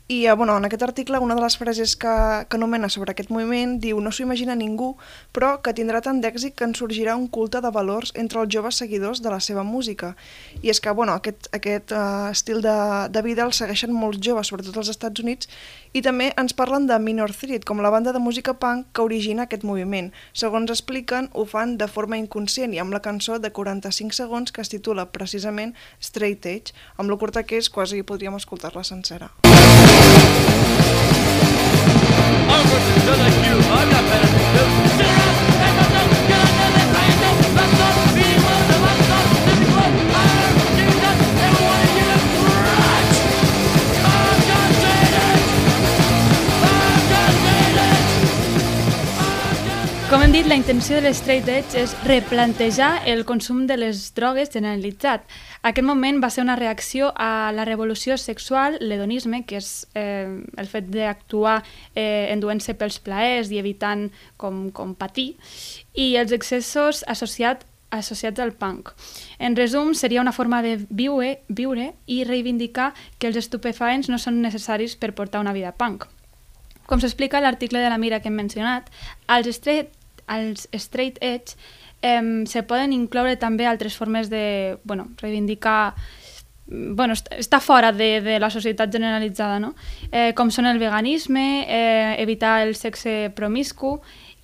I 0.07 0.25
eh, 0.25 0.33
bueno, 0.33 0.57
en 0.57 0.65
aquest 0.65 0.83
article 0.83 1.19
una 1.19 1.35
de 1.35 1.41
les 1.41 1.57
frases 1.57 1.95
que, 1.95 2.45
que 2.49 2.57
anomena 2.57 2.89
sobre 2.89 3.13
aquest 3.13 3.29
moviment 3.31 3.77
diu 3.79 4.01
no 4.03 4.11
s'ho 4.11 4.25
imagina 4.25 4.57
ningú, 4.59 4.95
però 5.31 5.61
que 5.63 5.71
tindrà 5.77 6.01
tant 6.03 6.19
d'èxit 6.19 6.55
que 6.57 6.67
en 6.67 6.75
sorgirà 6.75 7.15
un 7.15 7.29
culte 7.31 7.61
de 7.63 7.71
valors 7.71 8.11
entre 8.19 8.41
els 8.41 8.51
joves 8.51 8.75
seguidors 8.81 9.21
de 9.23 9.31
la 9.31 9.39
seva 9.39 9.63
música. 9.63 10.15
I 10.61 10.73
és 10.73 10.81
que 10.83 10.91
bueno, 10.91 11.15
aquest, 11.15 11.47
aquest 11.55 11.93
uh, 11.95 12.27
estil 12.31 12.59
de, 12.65 12.75
de 13.07 13.21
vida 13.23 13.45
el 13.45 13.53
segueixen 13.55 13.93
molts 13.95 14.19
joves, 14.19 14.51
sobretot 14.51 14.81
als 14.81 14.91
Estats 14.91 15.23
Units, 15.23 15.47
i 15.93 16.03
també 16.03 16.31
ens 16.39 16.55
parlen 16.55 16.87
de 16.87 16.99
Minor 16.99 17.31
Threat, 17.31 17.63
com 17.67 17.79
la 17.79 17.91
banda 17.93 18.11
de 18.11 18.19
música 18.19 18.53
punk 18.53 18.91
que 18.91 19.05
origina 19.07 19.47
aquest 19.47 19.63
moviment. 19.63 20.11
Segons 20.33 20.71
expliquen, 20.71 21.29
ho 21.31 21.45
fan 21.45 21.77
de 21.79 21.87
forma 21.87 22.19
inconscient 22.19 22.75
i 22.75 22.83
amb 22.83 22.91
la 22.91 23.03
cançó 23.03 23.39
de 23.39 23.51
45 23.51 24.15
segons 24.15 24.51
que 24.51 24.63
es 24.63 24.71
titula 24.71 25.07
precisament 25.15 25.75
Straight 25.99 26.45
Edge, 26.45 26.75
amb 26.97 27.07
lo 27.11 27.19
curta 27.21 27.43
que 27.47 27.59
és 27.63 27.71
quasi 27.71 28.03
podríem 28.03 28.35
escoltar-la 28.39 28.83
sencera. 28.87 29.31
I'm 33.73 33.89
not 33.89 34.03
better 34.03 34.27
than 34.27 34.47
you. 34.55 34.65
Sit 34.97 35.07
around. 35.07 35.37
That's 35.61 35.75
not 35.79 35.89
no. 35.95 36.03
Get 36.27 36.39
out 36.39 36.53
there. 36.59 36.71
That's 36.75 36.91
right. 36.97 37.15
No. 37.21 37.29
That's 37.55 37.79
not. 37.79 38.10
Com 50.11 50.19
hem 50.25 50.33
dit, 50.35 50.43
la 50.43 50.57
intenció 50.59 50.97
de 50.99 51.05
l'Straight 51.07 51.47
Edge 51.47 51.79
és 51.79 51.91
replantejar 52.03 53.05
el 53.07 53.21
consum 53.23 53.61
de 53.63 53.77
les 53.79 54.09
drogues 54.11 54.49
generalitzat. 54.51 55.23
Aquest 55.63 55.87
moment 55.87 56.17
va 56.19 56.27
ser 56.27 56.43
una 56.43 56.57
reacció 56.59 57.13
a 57.15 57.53
la 57.55 57.63
revolució 57.63 58.17
sexual, 58.19 58.75
l'hedonisme, 58.83 59.45
que 59.47 59.61
és 59.61 59.69
eh, 59.95 60.27
el 60.59 60.67
fet 60.67 60.89
d'actuar 60.91 61.61
eh, 61.95 62.27
enduent-se 62.33 62.75
pels 62.75 62.99
plaers 62.99 63.53
i 63.55 63.61
evitant 63.61 64.09
com, 64.35 64.65
com 64.75 64.91
patir, 64.99 65.29
i 65.95 66.17
els 66.19 66.35
excessos 66.35 67.05
associat, 67.07 67.63
associats 67.95 68.43
al 68.43 68.51
punk. 68.51 68.91
En 69.39 69.55
resum, 69.55 69.93
seria 69.95 70.19
una 70.19 70.35
forma 70.35 70.59
de 70.59 70.75
viure, 70.89 71.37
viure 71.47 71.93
i 72.03 72.25
reivindicar 72.27 72.91
que 73.15 73.31
els 73.31 73.39
estupefaents 73.39 74.11
no 74.11 74.19
són 74.19 74.43
necessaris 74.43 74.99
per 74.99 75.13
portar 75.15 75.39
una 75.39 75.55
vida 75.55 75.71
punk. 75.71 76.03
Com 76.83 76.99
s'explica 76.99 77.39
l'article 77.39 77.79
de 77.79 77.87
la 77.87 77.95
Mira 77.95 78.19
que 78.19 78.27
hem 78.27 78.35
mencionat, 78.35 78.91
als 79.31 79.47
straight, 79.55 80.00
als 80.31 80.67
straight 80.73 81.17
edge 81.21 81.55
eh, 82.01 82.43
se 82.47 82.63
poden 82.63 82.93
incloure 82.95 83.35
també 83.37 83.67
altres 83.67 83.95
formes 83.99 84.29
de 84.31 84.77
bueno, 84.83 85.09
reivindicar 85.21 85.93
bueno, 86.71 87.13
est- 87.17 87.27
està 87.35 87.59
fora 87.59 87.91
de, 87.91 88.21
de 88.23 88.37
la 88.39 88.49
societat 88.49 88.91
generalitzada, 88.93 89.59
no? 89.59 89.73
Eh, 90.11 90.31
com 90.37 90.47
són 90.55 90.65
el 90.69 90.79
veganisme, 90.79 91.65
eh, 91.67 92.15
evitar 92.23 92.61
el 92.63 92.75
sexe 92.79 93.29
promiscu 93.35 93.97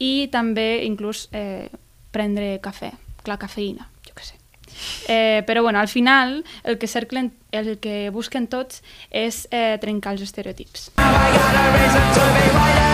i 0.03 0.27
també 0.34 0.84
inclús 0.84 1.29
eh, 1.32 1.70
prendre 2.12 2.58
cafè, 2.60 2.91
la 3.32 3.38
cafeïna, 3.39 3.88
jo 4.06 4.12
què 4.17 4.25
sé. 4.27 4.36
Eh, 5.08 5.39
però 5.48 5.63
bueno, 5.63 5.79
al 5.79 5.88
final 5.88 6.44
el 6.67 6.77
que 6.77 6.88
cerclen, 6.91 7.32
el 7.56 7.77
que 7.79 8.10
busquen 8.12 8.46
tots 8.51 8.84
és 9.10 9.48
eh, 9.51 9.77
trencar 9.82 10.13
els 10.17 10.27
estereotips. 10.27 10.91
I 11.00 12.87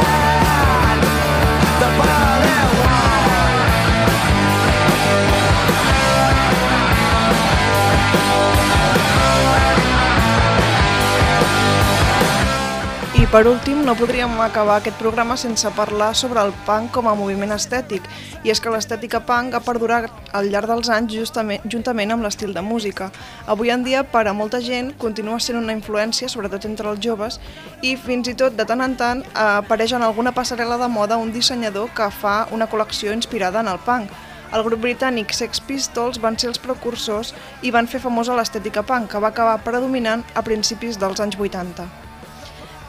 per 13.34 13.48
últim, 13.48 13.80
no 13.82 13.96
podríem 13.98 14.30
acabar 14.46 14.76
aquest 14.78 15.00
programa 15.02 15.34
sense 15.42 15.66
parlar 15.74 16.12
sobre 16.14 16.38
el 16.46 16.52
punk 16.68 16.92
com 16.94 17.08
a 17.10 17.16
moviment 17.18 17.56
estètic, 17.56 18.06
i 18.46 18.52
és 18.54 18.60
que 18.62 18.70
l'estètica 18.70 19.24
punk 19.26 19.56
ha 19.58 19.62
perdurat 19.66 20.30
al 20.38 20.52
llarg 20.54 20.70
dels 20.70 20.92
anys 20.94 21.16
justament, 21.18 21.66
juntament 21.66 22.14
amb 22.14 22.22
l'estil 22.22 22.54
de 22.54 22.62
música. 22.62 23.08
Avui 23.50 23.74
en 23.74 23.82
dia, 23.82 24.04
per 24.06 24.28
a 24.30 24.36
molta 24.38 24.60
gent, 24.62 24.92
continua 25.02 25.40
sent 25.42 25.58
una 25.58 25.74
influència, 25.74 26.30
sobretot 26.30 26.70
entre 26.70 26.94
els 26.94 27.02
joves, 27.02 27.40
i 27.82 27.96
fins 27.98 28.30
i 28.30 28.36
tot, 28.38 28.54
de 28.54 28.68
tant 28.70 28.86
en 28.86 28.94
tant, 29.02 29.26
apareix 29.34 29.98
en 29.98 30.06
alguna 30.06 30.36
passarel·la 30.38 30.78
de 30.84 30.92
moda 30.94 31.18
un 31.18 31.34
dissenyador 31.34 31.90
que 31.98 32.12
fa 32.14 32.36
una 32.54 32.70
col·lecció 32.70 33.18
inspirada 33.18 33.66
en 33.66 33.74
el 33.74 33.82
punk. 33.82 34.14
El 34.54 34.62
grup 34.70 34.86
britànic 34.86 35.34
Sex 35.34 35.58
Pistols 35.58 36.22
van 36.22 36.38
ser 36.38 36.54
els 36.54 36.62
precursors 36.62 37.34
i 37.66 37.74
van 37.74 37.90
fer 37.90 38.06
famosa 38.06 38.38
l'estètica 38.38 38.86
punk, 38.86 39.10
que 39.10 39.26
va 39.26 39.34
acabar 39.34 39.58
predominant 39.66 40.22
a 40.38 40.46
principis 40.46 41.02
dels 41.02 41.18
anys 41.18 41.42
80. 41.42 42.03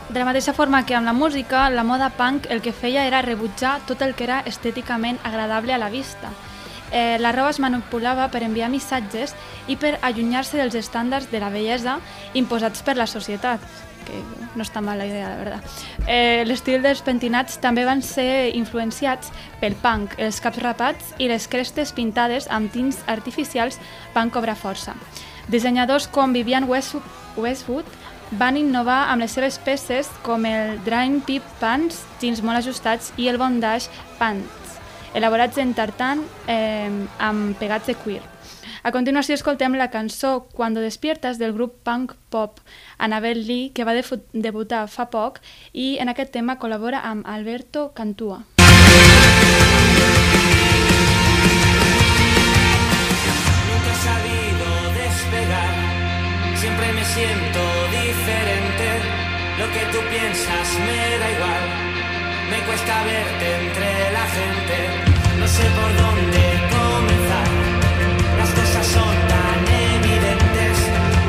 De 0.08 0.18
la 0.20 0.26
mateixa 0.28 0.52
forma 0.52 0.84
que 0.84 0.94
amb 0.94 1.06
la 1.08 1.14
música, 1.16 1.70
la 1.70 1.82
moda 1.82 2.10
punk 2.12 2.46
el 2.52 2.60
que 2.60 2.74
feia 2.76 3.06
era 3.08 3.22
rebutjar 3.24 3.78
tot 3.88 4.02
el 4.04 4.12
que 4.14 4.26
era 4.28 4.42
estèticament 4.44 5.16
agradable 5.24 5.72
a 5.72 5.78
la 5.78 5.88
vista. 5.88 6.28
Eh, 6.92 7.16
la 7.18 7.32
roba 7.32 7.50
es 7.50 7.58
manipulava 7.58 8.28
per 8.30 8.44
enviar 8.44 8.68
missatges 8.70 9.32
i 9.66 9.78
per 9.80 9.96
allunyar-se 10.02 10.60
dels 10.60 10.76
estàndards 10.78 11.30
de 11.32 11.40
la 11.40 11.48
bellesa 11.50 11.96
imposats 12.34 12.84
per 12.84 12.98
la 13.00 13.08
societat, 13.08 13.64
que 14.04 14.20
no 14.54 14.62
està 14.62 14.84
mal 14.84 15.00
la 15.00 15.08
idea, 15.08 15.32
la 15.32 15.40
veritat. 15.40 15.82
Eh, 16.06 16.44
L'estil 16.46 16.84
dels 16.84 17.00
pentinats 17.02 17.56
també 17.64 17.88
van 17.88 18.04
ser 18.04 18.52
influenciats 18.54 19.32
pel 19.58 19.74
punk, 19.80 20.18
els 20.20 20.38
caps 20.44 20.60
rapats 20.62 21.14
i 21.18 21.32
les 21.32 21.48
crestes 21.48 21.96
pintades 21.96 22.46
amb 22.52 22.70
tints 22.70 23.00
artificials 23.08 23.80
van 24.14 24.30
cobrar 24.30 24.54
força. 24.54 24.94
Dissenyadors 25.48 26.06
com 26.08 26.32
Vivian 26.32 26.68
Westwood, 26.68 27.04
Westwood 27.36 27.88
van 28.32 28.56
innovar 28.56 29.10
amb 29.12 29.22
les 29.22 29.32
seves 29.32 29.58
peces 29.58 30.10
com 30.22 30.44
el 30.48 30.78
Drying 30.84 31.20
Pip 31.24 31.42
Pants, 31.60 32.04
jeans 32.20 32.42
molt 32.42 32.62
ajustats, 32.62 33.12
i 33.16 33.28
el 33.28 33.38
Bondage 33.38 33.90
Pants, 34.18 34.78
elaborats 35.14 35.58
en 35.58 35.74
tartan 35.74 36.24
eh, 36.46 36.90
amb 37.18 37.58
pegats 37.60 37.86
de 37.90 37.94
cuir. 37.94 38.22
A 38.84 38.92
continuació 38.92 39.32
escoltem 39.32 39.72
la 39.80 39.88
cançó 39.88 40.44
Cuando 40.52 40.80
despiertas 40.84 41.38
del 41.38 41.54
grup 41.54 41.78
punk 41.84 42.12
pop 42.28 42.60
Annabel 42.98 43.46
Lee, 43.46 43.72
que 43.72 43.84
va 43.84 43.94
debutar 44.32 44.88
fa 44.92 45.06
poc 45.08 45.40
i 45.72 45.96
en 46.04 46.12
aquest 46.12 46.32
tema 46.36 46.58
col·labora 46.60 47.00
amb 47.00 47.24
Alberto 47.24 47.92
Cantua. 47.96 48.44
Nunca 53.70 53.88
he 53.88 53.98
sabido 54.04 54.68
despegar, 55.00 55.72
siempre 56.60 56.92
me 56.92 57.04
siento 57.04 57.53
que 59.74 59.84
tú 59.90 59.98
piensas 60.08 60.68
me 60.86 61.18
da 61.18 61.28
igual, 61.36 61.64
me 62.50 62.58
cuesta 62.66 62.94
verte 63.02 63.46
entre 63.60 64.12
la 64.12 64.24
gente. 64.38 64.76
No 65.40 65.46
sé 65.48 65.64
por 65.78 65.90
dónde 66.02 66.42
comenzar, 66.70 67.48
las 68.38 68.50
cosas 68.50 68.86
son 68.86 69.14
tan 69.32 69.60
evidentes. 69.98 70.76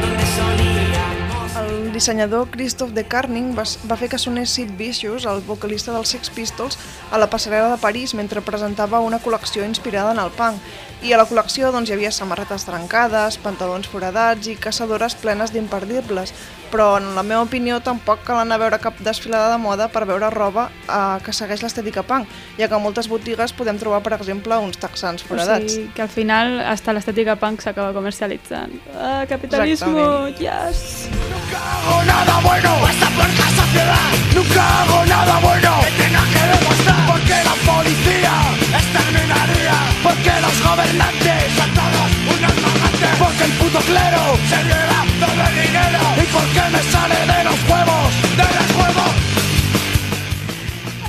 Donde 0.01 0.25
solíamos. 0.37 1.55
El 1.57 1.91
dissenyador 1.91 2.51
Christoph 2.51 2.91
de 2.91 3.05
Carning 3.05 3.57
va, 3.57 3.63
va 3.89 3.97
fer 3.97 4.09
que 4.09 4.21
sonés 4.21 4.53
Sid 4.53 4.77
Vicious, 4.77 5.25
el 5.25 5.41
vocalista 5.41 5.91
dels 5.95 6.13
Sex 6.13 6.29
Pistols, 6.29 6.77
a 7.09 7.17
la 7.17 7.29
passarel·la 7.31 7.73
de 7.73 7.81
París 7.81 8.13
mentre 8.13 8.45
presentava 8.45 9.01
una 9.01 9.17
col·lecció 9.17 9.65
inspirada 9.65 10.13
en 10.13 10.21
el 10.21 10.29
punk. 10.37 10.61
I 11.05 11.11
a 11.13 11.19
la 11.21 11.27
col·lecció 11.29 11.69
doncs, 11.69 11.91
hi 11.91 11.93
havia 11.93 12.09
samarretes 12.09 12.63
trencades, 12.65 13.35
pantalons 13.43 13.85
foradats 13.85 14.47
i 14.49 14.55
caçadores 14.57 15.13
plenes 15.21 15.51
d'imperdibles. 15.53 16.33
Però, 16.71 16.95
en 16.97 17.11
la 17.13 17.21
meva 17.21 17.43
opinió, 17.45 17.77
tampoc 17.85 18.23
cal 18.25 18.39
anar 18.41 18.57
a 18.57 18.61
veure 18.63 18.79
cap 18.81 18.97
desfilada 19.05 19.51
de 19.51 19.59
moda 19.61 19.85
per 19.93 20.01
veure 20.09 20.31
roba 20.33 20.63
eh, 20.89 21.19
que 21.21 21.35
segueix 21.37 21.61
l'estètica 21.61 22.01
punk, 22.03 22.25
ja 22.57 22.65
que 22.65 22.73
a 22.73 22.81
moltes 22.81 23.05
botigues 23.11 23.53
podem 23.53 23.77
trobar, 23.77 24.01
per 24.01 24.15
exemple, 24.17 24.57
uns 24.57 24.81
texans 24.81 25.21
foradats. 25.29 25.69
O 25.69 25.75
sigui, 25.75 25.93
que 25.93 26.01
al 26.07 26.09
final 26.09 26.57
hasta 26.73 26.97
l'estètica 26.97 27.37
punk 27.37 27.61
s'acaba 27.61 27.93
comercialitzant. 27.93 28.73
Ah, 28.97 29.23
capitalismo, 29.29 30.25
yes! 30.41 31.05
Nunca 31.13 31.61
hago 31.61 32.01
nada 32.09 32.41
bueno, 32.41 32.75
hasta 32.89 33.13
por 33.13 33.29
la 33.29 33.49
sociedad. 33.61 34.09
Nunca 34.33 34.65
hago 34.81 35.05
nada 35.05 35.39
bueno 35.39 35.79
que 35.85 36.03
tenga 36.03 36.23
que 36.33 36.43
demostrar. 36.49 37.05
Porque 37.13 37.37
la 37.45 37.55
policía 37.61 38.35
exterminaría. 38.73 39.77
Porque 40.03 40.33
los 40.41 40.57
gobernantes 40.61 40.94
son 40.99 41.73
todos 41.73 42.09
unos 42.37 42.55
magantes. 42.61 43.09
Porque 43.19 43.43
el 43.43 43.51
puto 43.51 43.79
clero 43.79 44.21
se 44.49 44.63
lleva 44.63 45.05
todo 45.19 45.41
el 45.47 45.55
dinero. 45.55 45.99
Y 46.17 46.25
porque 46.33 46.61
me 46.71 46.91
sale 46.91 47.15
de 47.15 47.43
los 47.43 47.69
huevos, 47.69 48.13
de 48.37 48.43
los 48.43 48.69
huevos. 48.77 49.15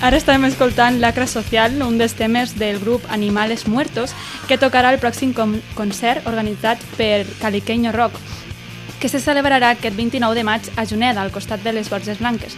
Ara 0.02 0.16
estem 0.16 0.44
escoltant 0.44 1.00
Lacra 1.00 1.26
Social, 1.26 1.80
un 1.82 1.98
dels 1.98 2.14
temes 2.14 2.58
del 2.58 2.78
grup 2.78 3.02
Animales 3.08 3.66
Muertos, 3.66 4.12
que 4.46 4.58
tocarà 4.58 4.92
el 4.92 5.00
pròxim 5.00 5.32
con 5.32 5.56
concert 5.74 6.26
organitzat 6.28 6.82
per 6.98 7.24
Caliqueño 7.40 7.92
Rock, 7.92 8.20
que 9.00 9.08
se 9.08 9.20
celebrarà 9.20 9.72
aquest 9.72 9.96
29 9.96 10.36
de 10.36 10.44
maig 10.44 10.68
a 10.76 10.84
Juneda, 10.84 11.22
al 11.22 11.32
costat 11.32 11.64
de 11.64 11.72
les 11.72 11.90
Borges 11.90 12.20
Blanques. 12.20 12.54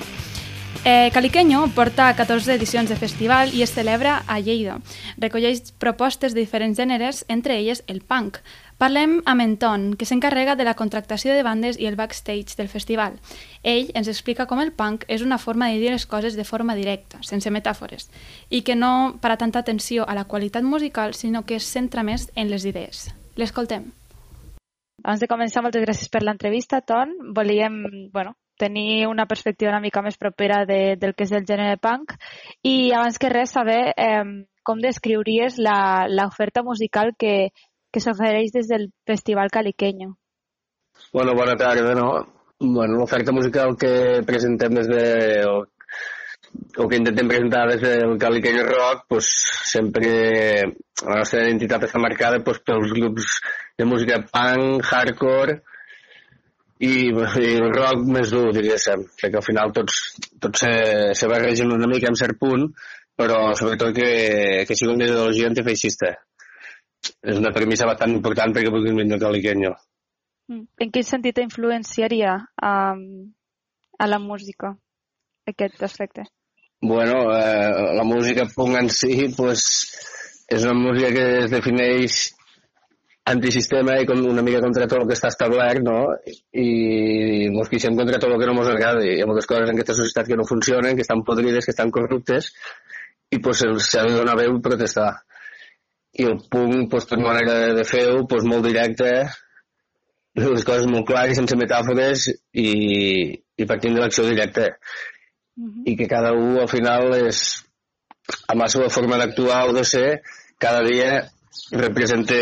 Eh, 0.85 1.11
Caliqueño 1.13 1.69
porta 1.75 2.15
14 2.15 2.55
edicions 2.55 2.89
de 2.89 2.97
festival 2.97 3.53
i 3.53 3.61
es 3.63 3.75
celebra 3.77 4.23
a 4.27 4.39
Lleida. 4.41 4.79
Recolleix 5.21 5.73
propostes 5.77 6.33
de 6.33 6.41
diferents 6.41 6.79
gèneres, 6.79 7.27
entre 7.29 7.59
elles 7.59 7.83
el 7.89 8.01
punk. 8.01 8.39
Parlem 8.79 9.19
amb 9.27 9.43
en 9.43 9.57
Ton, 9.59 9.85
que 9.99 10.07
s'encarrega 10.07 10.55
de 10.57 10.65
la 10.65 10.77
contractació 10.79 11.35
de 11.35 11.43
bandes 11.43 11.77
i 11.77 11.91
el 11.91 11.99
backstage 11.99 12.57
del 12.57 12.71
festival. 12.73 13.19
Ell 13.63 13.91
ens 13.99 14.09
explica 14.09 14.47
com 14.47 14.63
el 14.65 14.73
punk 14.73 15.05
és 15.09 15.21
una 15.21 15.37
forma 15.37 15.69
de 15.69 15.77
dir 15.83 15.93
les 15.93 16.07
coses 16.07 16.39
de 16.39 16.47
forma 16.49 16.79
directa, 16.79 17.21
sense 17.21 17.51
metàfores, 17.51 18.09
i 18.49 18.63
que 18.63 18.79
no 18.79 19.19
para 19.21 19.37
tanta 19.37 19.59
atenció 19.59 20.09
a 20.09 20.15
la 20.15 20.25
qualitat 20.25 20.63
musical, 20.63 21.13
sinó 21.13 21.45
que 21.45 21.61
es 21.61 21.67
centra 21.67 22.07
més 22.07 22.31
en 22.35 22.49
les 22.49 22.65
idees. 22.65 23.11
L'escoltem. 23.37 23.91
Abans 25.05 25.21
de 25.21 25.29
començar, 25.31 25.63
moltes 25.63 25.83
gràcies 25.83 26.09
per 26.09 26.23
l'entrevista, 26.23 26.81
Ton. 26.81 27.13
Volíem 27.35 28.11
bueno, 28.13 28.39
tenir 28.59 29.07
una 29.07 29.27
perspectiva 29.31 29.73
una 29.73 29.81
mica 29.85 30.03
més 30.03 30.19
propera 30.19 30.65
de, 30.69 30.97
del 31.01 31.15
que 31.15 31.25
és 31.25 31.33
el 31.33 31.47
gènere 31.49 31.79
punk 31.81 32.17
i 32.67 32.93
abans 32.93 33.19
que 33.19 33.31
res 33.33 33.55
saber 33.55 33.95
eh, 33.95 34.25
com 34.69 34.83
descriuries 34.83 35.57
l'oferta 35.63 36.65
musical 36.67 37.15
que, 37.19 37.51
que 37.93 38.03
s'ofereix 38.05 38.53
des 38.53 38.69
del 38.69 38.91
Festival 39.09 39.49
Caliqueño. 39.51 40.17
Bueno, 41.13 41.33
bona 41.35 41.57
tarda, 41.57 41.95
no? 41.95 42.11
Bueno, 42.61 42.99
l'oferta 42.99 43.33
musical 43.33 43.77
que 43.81 44.21
presentem 44.27 44.75
des 44.75 44.89
de... 44.91 45.05
o, 45.47 45.65
o 46.83 46.89
que 46.89 46.99
intentem 46.99 47.29
presentar 47.29 47.69
des 47.71 47.81
del 47.81 48.19
Caliqueño 48.19 48.67
Rock, 48.67 49.07
pues, 49.09 49.31
sempre 49.73 50.11
la 51.07 51.21
nostra 51.23 51.45
identitat 51.47 51.87
està 51.87 52.01
marcada 52.03 52.43
pues, 52.45 52.61
pels 52.67 52.93
grups 52.97 53.39
de 53.79 53.87
música 53.87 54.21
punk, 54.27 54.85
hardcore 54.85 55.61
i, 56.79 57.11
i 57.11 57.51
el 57.59 57.73
rock 57.75 58.07
més 58.07 58.31
dur, 58.31 58.53
diguéssim, 58.55 59.05
perquè 59.19 59.41
al 59.41 59.47
final 59.47 59.75
tots, 59.75 59.99
tots 60.39 60.65
se, 60.65 60.73
se 61.19 61.31
barregen 61.31 61.75
una 61.75 61.91
mica 61.91 62.11
en 62.11 62.19
cert 62.19 62.39
punt, 62.39 62.69
però 63.19 63.53
sobretot 63.59 63.95
que, 63.97 64.11
que 64.69 64.77
sigui 64.79 64.95
una 64.95 65.09
ideologia 65.09 65.51
antifeixista. 65.51 66.15
És 67.23 67.39
una 67.39 67.53
premissa 67.55 67.87
bastant 67.87 68.15
important 68.15 68.55
perquè 68.55 68.71
puguin 68.75 68.99
vindre 68.99 69.19
al 69.19 69.25
Caliqueño. 69.27 69.75
Mm. 70.49 70.65
En 70.85 70.93
quin 70.95 71.07
sentit 71.07 71.39
influenciaria 71.43 72.39
um, 72.63 73.03
a 73.99 74.07
la 74.07 74.19
música 74.23 74.73
aquest 75.51 75.83
aspecte? 75.83 76.25
Bueno, 76.81 77.25
eh, 77.35 77.95
la 77.99 78.05
música 78.07 78.47
punk 78.55 78.79
en 78.79 78.89
si 78.95 79.29
pues, 79.37 79.65
és 80.49 80.63
una 80.63 80.79
música 80.79 81.11
que 81.11 81.27
es 81.43 81.51
defineix 81.51 82.19
antisistema 83.29 83.99
i 84.01 84.07
con, 84.09 84.21
una 84.27 84.43
mica 84.43 84.61
contra 84.65 84.87
tot 84.89 85.03
el 85.03 85.09
que 85.09 85.17
està 85.17 85.31
establert, 85.33 85.83
no? 85.85 85.99
I 86.57 87.49
ens 87.49 87.71
queixem 87.73 87.97
contra 87.99 88.21
tot 88.21 88.33
el 88.33 88.41
que 88.41 88.49
no 88.49 88.55
ens 88.57 88.71
agrada. 88.73 89.05
Hi 89.05 89.21
ha 89.23 89.29
moltes 89.29 89.49
coses 89.51 89.69
en 89.69 89.77
aquesta 89.77 89.97
societat 89.99 90.31
que 90.31 90.39
no 90.39 90.47
funcionen, 90.49 90.97
que 90.97 91.05
estan 91.05 91.25
podrides, 91.27 91.69
que 91.69 91.75
estan 91.75 91.93
corruptes, 91.95 92.53
i 93.31 93.41
pues, 93.45 93.65
s'ha 93.89 94.07
de 94.07 94.17
donar 94.17 94.39
veu 94.41 94.57
i 94.57 94.65
protestar. 94.65 95.11
I 96.19 96.25
el 96.31 96.41
punk, 96.51 96.89
pues, 96.91 97.05
per 97.11 97.21
manera 97.21 97.75
de 97.77 97.85
fer-ho, 97.85 98.25
pues, 98.31 98.47
molt 98.49 98.65
directe, 98.67 99.13
les 100.39 100.65
coses 100.65 100.87
molt 100.89 101.07
clares, 101.07 101.37
sense 101.37 101.57
metàfores 101.59 102.29
i, 102.31 102.69
i 103.35 103.67
partint 103.69 103.97
de 103.97 104.05
l'acció 104.05 104.25
directa. 104.29 104.71
I 105.85 105.97
que 105.99 106.07
cada 106.11 106.33
un 106.39 106.61
al 106.63 106.71
final 106.71 107.11
és, 107.19 107.43
amb 108.47 108.63
la 108.63 108.69
seva 108.73 108.89
forma 108.95 109.19
d'actuar 109.19 109.65
o 109.69 109.75
de 109.77 109.85
ser, 109.85 110.21
cada 110.63 110.85
dia 110.87 111.27
representa 111.73 112.39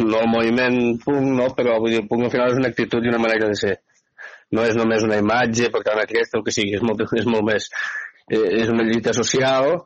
no 0.00 0.20
el 0.20 0.28
moviment 0.32 0.80
punk, 1.04 1.30
no, 1.38 1.48
però 1.56 1.78
vull 1.80 1.94
dir, 1.94 2.02
el 2.02 2.08
punk 2.10 2.26
al 2.26 2.34
final 2.34 2.52
és 2.52 2.60
una 2.60 2.70
actitud 2.72 3.04
i 3.04 3.12
una 3.12 3.22
manera 3.22 3.48
de 3.50 3.58
ser. 3.58 3.76
No 4.50 4.64
és 4.66 4.76
només 4.78 5.04
una 5.06 5.20
imatge, 5.20 5.70
portar 5.70 5.94
una 5.98 6.08
cresta, 6.10 6.38
el 6.38 6.44
que 6.46 6.54
sigui, 6.54 6.74
és 6.78 6.82
molt, 6.82 7.04
és 7.18 7.28
molt 7.30 7.46
més. 7.46 7.70
Eh, 8.30 8.42
és 8.62 8.70
una 8.72 8.86
lluita 8.86 9.14
social 9.16 9.76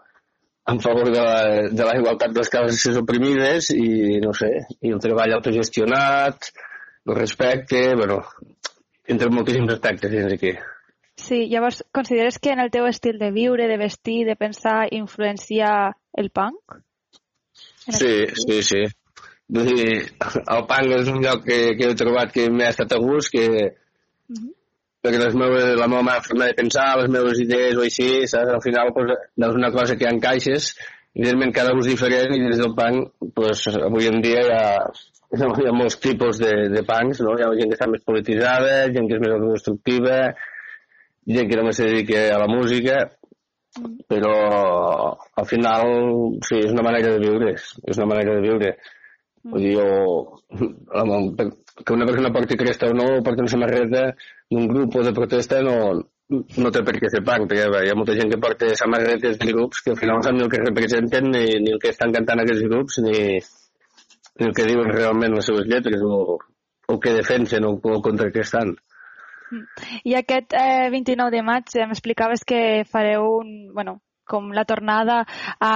en 0.67 0.81
favor 0.81 1.11
de 1.13 1.21
la, 1.21 1.41
de 1.69 1.85
la 1.85 1.97
igualtat 1.99 2.33
de 2.33 2.41
les 2.41 2.51
classes 2.53 2.97
oprimides 2.97 3.69
i, 3.77 4.21
no 4.25 4.33
sé, 4.37 4.51
i 4.81 4.95
el 4.97 5.03
treball 5.05 5.37
autogestionat, 5.37 6.49
el 7.05 7.19
respecte, 7.19 7.91
bueno, 7.99 8.23
entre 9.07 9.29
moltíssims 9.31 9.75
aspectes 9.77 10.13
dins 10.13 10.33
aquí. 10.33 10.55
Sí, 11.21 11.45
llavors, 11.49 11.85
consideres 11.93 12.41
que 12.41 12.51
en 12.51 12.61
el 12.65 12.73
teu 12.75 12.89
estil 12.89 13.21
de 13.21 13.31
viure, 13.31 13.69
de 13.69 13.77
vestir, 13.79 14.25
de 14.27 14.37
pensar, 14.37 14.89
influencia 14.91 15.69
el 16.13 16.31
punk? 16.31 16.81
Sí, 17.85 18.13
sí, 18.41 18.61
sí. 18.63 18.83
Vull 19.55 19.69
dir, 19.69 19.89
el 20.25 20.63
punk 20.69 20.93
és 20.97 21.09
un 21.13 21.21
lloc 21.21 21.43
que, 21.45 21.59
que 21.77 21.91
he 21.91 21.97
trobat 22.01 22.33
que 22.33 22.49
m'ha 22.51 22.71
estat 22.73 22.95
a 22.97 23.01
gust, 23.03 23.35
que 23.35 23.75
perquè 25.05 25.21
les 25.21 25.35
meves, 25.37 25.75
la 25.77 25.89
meva 25.91 26.21
forma 26.25 26.49
de 26.49 26.57
pensar, 26.57 26.95
les 26.97 27.11
meves 27.13 27.41
idees 27.43 27.77
o 27.77 27.83
així, 27.85 28.09
saps? 28.31 28.55
Al 28.57 28.63
final, 28.65 28.93
pues, 28.97 29.13
és 29.37 29.59
una 29.61 29.71
cosa 29.75 29.99
que 30.01 30.09
encaixes, 30.09 30.71
evidentment 31.15 31.53
cada 31.53 31.75
és 31.77 31.91
diferent 31.91 32.33
i 32.33 32.41
des 32.47 32.63
del 32.63 32.73
punk, 32.79 33.13
pues, 33.37 33.67
avui 33.77 34.09
en 34.09 34.23
dia 34.25 34.47
hi 34.47 34.55
ha, 34.55 34.65
hi 35.37 35.69
ha 35.69 35.77
molts 35.77 36.01
tipus 36.01 36.41
de, 36.41 36.55
de 36.73 36.85
punks, 36.89 37.21
no? 37.27 37.37
Hi 37.37 37.45
ha 37.45 37.53
gent 37.59 37.69
que 37.69 37.77
està 37.77 37.91
més 37.91 38.07
polititzada, 38.09 38.79
gent 38.97 39.11
que 39.11 39.19
és 39.19 39.23
més 39.27 39.37
autodestructiva, 39.37 40.19
gent 41.37 41.53
que 41.53 41.61
només 41.61 41.77
se 41.77 41.91
dedica 41.91 42.25
a 42.33 42.41
la 42.41 42.49
música, 42.49 43.05
però 44.09 44.35
al 45.41 45.47
final, 45.51 45.91
sí, 46.47 46.61
és 46.63 46.73
una 46.73 46.85
manera 46.87 47.15
de 47.15 47.21
viure, 47.23 47.55
és 47.55 47.99
una 47.99 48.07
manera 48.13 48.37
de 48.37 48.45
viure. 48.45 48.73
Vull 49.45 49.61
dir, 49.61 49.75
jo, 49.77 50.41
la- 50.95 51.51
que 51.85 51.93
una 51.93 52.07
persona 52.07 52.33
porti 52.33 52.57
cresta 52.57 52.87
o 52.89 52.95
no, 52.95 53.07
o 53.19 53.23
porti 53.23 53.43
una 53.43 53.51
samarreta 53.51 54.05
d'un 54.51 54.69
grup 54.69 54.95
o 54.97 55.03
de 55.03 55.13
protesta 55.13 55.61
no, 55.63 55.75
no 56.31 56.71
té 56.73 56.83
per 56.87 56.95
què 57.01 57.11
ser 57.11 57.21
punk, 57.27 57.49
perquè 57.51 57.67
bé, 57.73 57.83
hi 57.85 57.91
ha 57.93 57.97
molta 57.99 58.15
gent 58.17 58.31
que 58.31 58.39
porta 58.41 58.71
samarretes 58.79 59.37
de 59.41 59.51
grups 59.51 59.83
que 59.83 59.93
al 59.93 59.99
final 60.01 60.21
no 60.21 60.23
sap 60.27 60.39
ni 60.39 60.45
el 60.47 60.53
que 60.53 60.63
representen, 60.63 61.31
ni, 61.35 61.45
ni 61.65 61.75
el 61.75 61.81
que 61.83 61.91
estan 61.93 62.15
cantant 62.15 62.41
aquests 62.45 62.65
grups, 62.71 63.01
ni, 63.05 63.19
ni 64.39 64.49
el 64.49 64.55
que 64.57 64.69
diuen 64.71 64.93
realment 64.95 65.35
les 65.37 65.51
seves 65.51 65.67
lletres, 65.69 66.01
o, 66.01 66.39
o 66.89 66.99
què 67.03 67.13
defensen, 67.19 67.67
o, 67.69 67.75
o 67.77 68.01
contra 68.07 68.31
què 68.33 68.47
estan. 68.47 68.73
I 70.05 70.15
aquest 70.19 70.55
eh, 70.57 70.89
29 70.91 71.31
de 71.35 71.43
maig 71.47 71.71
eh, 71.75 71.87
m'explicaves 71.87 72.45
que 72.45 72.85
fareu 72.91 73.39
un, 73.41 73.73
bueno, 73.75 74.01
com 74.25 74.51
la 74.57 74.65
tornada 74.65 75.27
a, 75.61 75.73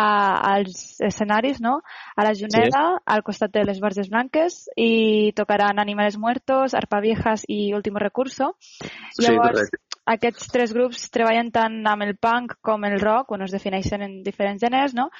als 0.55 1.01
escenaris, 1.05 1.61
no? 1.61 1.83
A 2.17 2.25
la 2.25 2.33
Juneda, 2.35 2.99
al 3.05 3.23
costat 3.23 3.53
de 3.53 3.65
les 3.69 3.81
Borges 3.81 4.09
Blanques, 4.09 4.69
i 4.77 5.33
tocaran 5.37 5.79
Animales 5.79 6.17
Muertos, 6.19 6.75
Arpa 6.75 7.01
Viejas 7.05 7.45
i 7.47 7.75
Último 7.75 7.99
Recurso. 7.99 8.55
Sí, 8.61 9.27
Llavors, 9.27 9.69
correcte. 9.69 10.01
aquests 10.07 10.49
tres 10.49 10.73
grups 10.73 11.11
treballen 11.13 11.53
tant 11.53 11.83
amb 11.87 12.09
el 12.09 12.17
punk 12.17 12.57
com 12.65 12.85
el 12.89 12.99
rock, 13.01 13.29
bueno, 13.29 13.45
es 13.45 13.53
defineixen 13.53 14.03
en 14.03 14.23
diferents 14.25 14.65
gèneres, 14.65 14.97
no? 14.97 15.11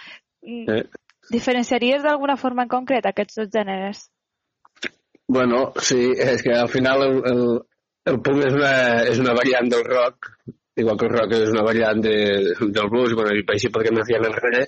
Mm, 0.43 0.65
Eh? 0.69 0.85
Diferenciaries 1.29 2.03
d'alguna 2.03 2.39
forma 2.41 2.63
en 2.65 2.71
concret 2.73 3.05
aquests 3.05 3.37
dos 3.37 3.49
gèneres? 3.53 4.07
Bueno, 5.29 5.75
sí, 5.77 6.15
és 6.17 6.41
que 6.41 6.55
al 6.57 6.71
final 6.73 7.03
el, 7.05 7.17
el, 7.29 7.43
el 8.11 8.21
punk 8.25 8.45
és 8.47 8.57
una, 8.57 8.75
és 9.13 9.23
una 9.23 9.35
variant 9.37 9.71
del 9.73 9.85
rock, 9.87 10.31
igual 10.79 10.99
que 10.99 11.09
el 11.09 11.15
rock 11.15 11.35
és 11.39 11.51
una 11.53 11.65
variant 11.67 12.03
de, 12.05 12.19
del 12.61 12.93
blues, 12.93 13.15
bueno, 13.19 13.35
i 13.35 13.45
així 13.55 13.71
podríem 13.75 13.99
anar 14.01 14.31
enrere, 14.31 14.67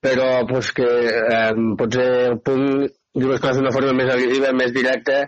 però 0.00 0.28
pues, 0.48 0.72
que 0.72 0.86
eh, 0.86 1.52
potser 1.78 2.08
el 2.30 2.40
punk 2.46 2.94
diu 3.18 3.32
les 3.32 3.42
coses 3.42 3.58
d'una 3.58 3.74
forma 3.74 3.94
més 3.98 4.10
agressiva, 4.12 4.54
més 4.54 4.74
directa, 4.74 5.22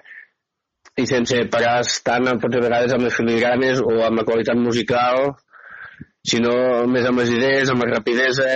i 1.00 1.06
sense 1.08 1.38
parar 1.52 1.80
tant 2.06 2.28
potser 2.42 2.60
a 2.60 2.66
vegades 2.66 2.94
amb 2.94 3.06
les 3.06 3.16
filigranes 3.16 3.80
o 3.82 3.96
amb 4.06 4.20
la 4.20 4.26
qualitat 4.28 4.58
musical, 4.60 5.32
sinó 6.26 6.54
més 6.90 7.08
amb 7.08 7.22
les 7.22 7.32
idees, 7.32 7.72
amb 7.72 7.84
la 7.84 7.90
rapidesa, 7.94 8.48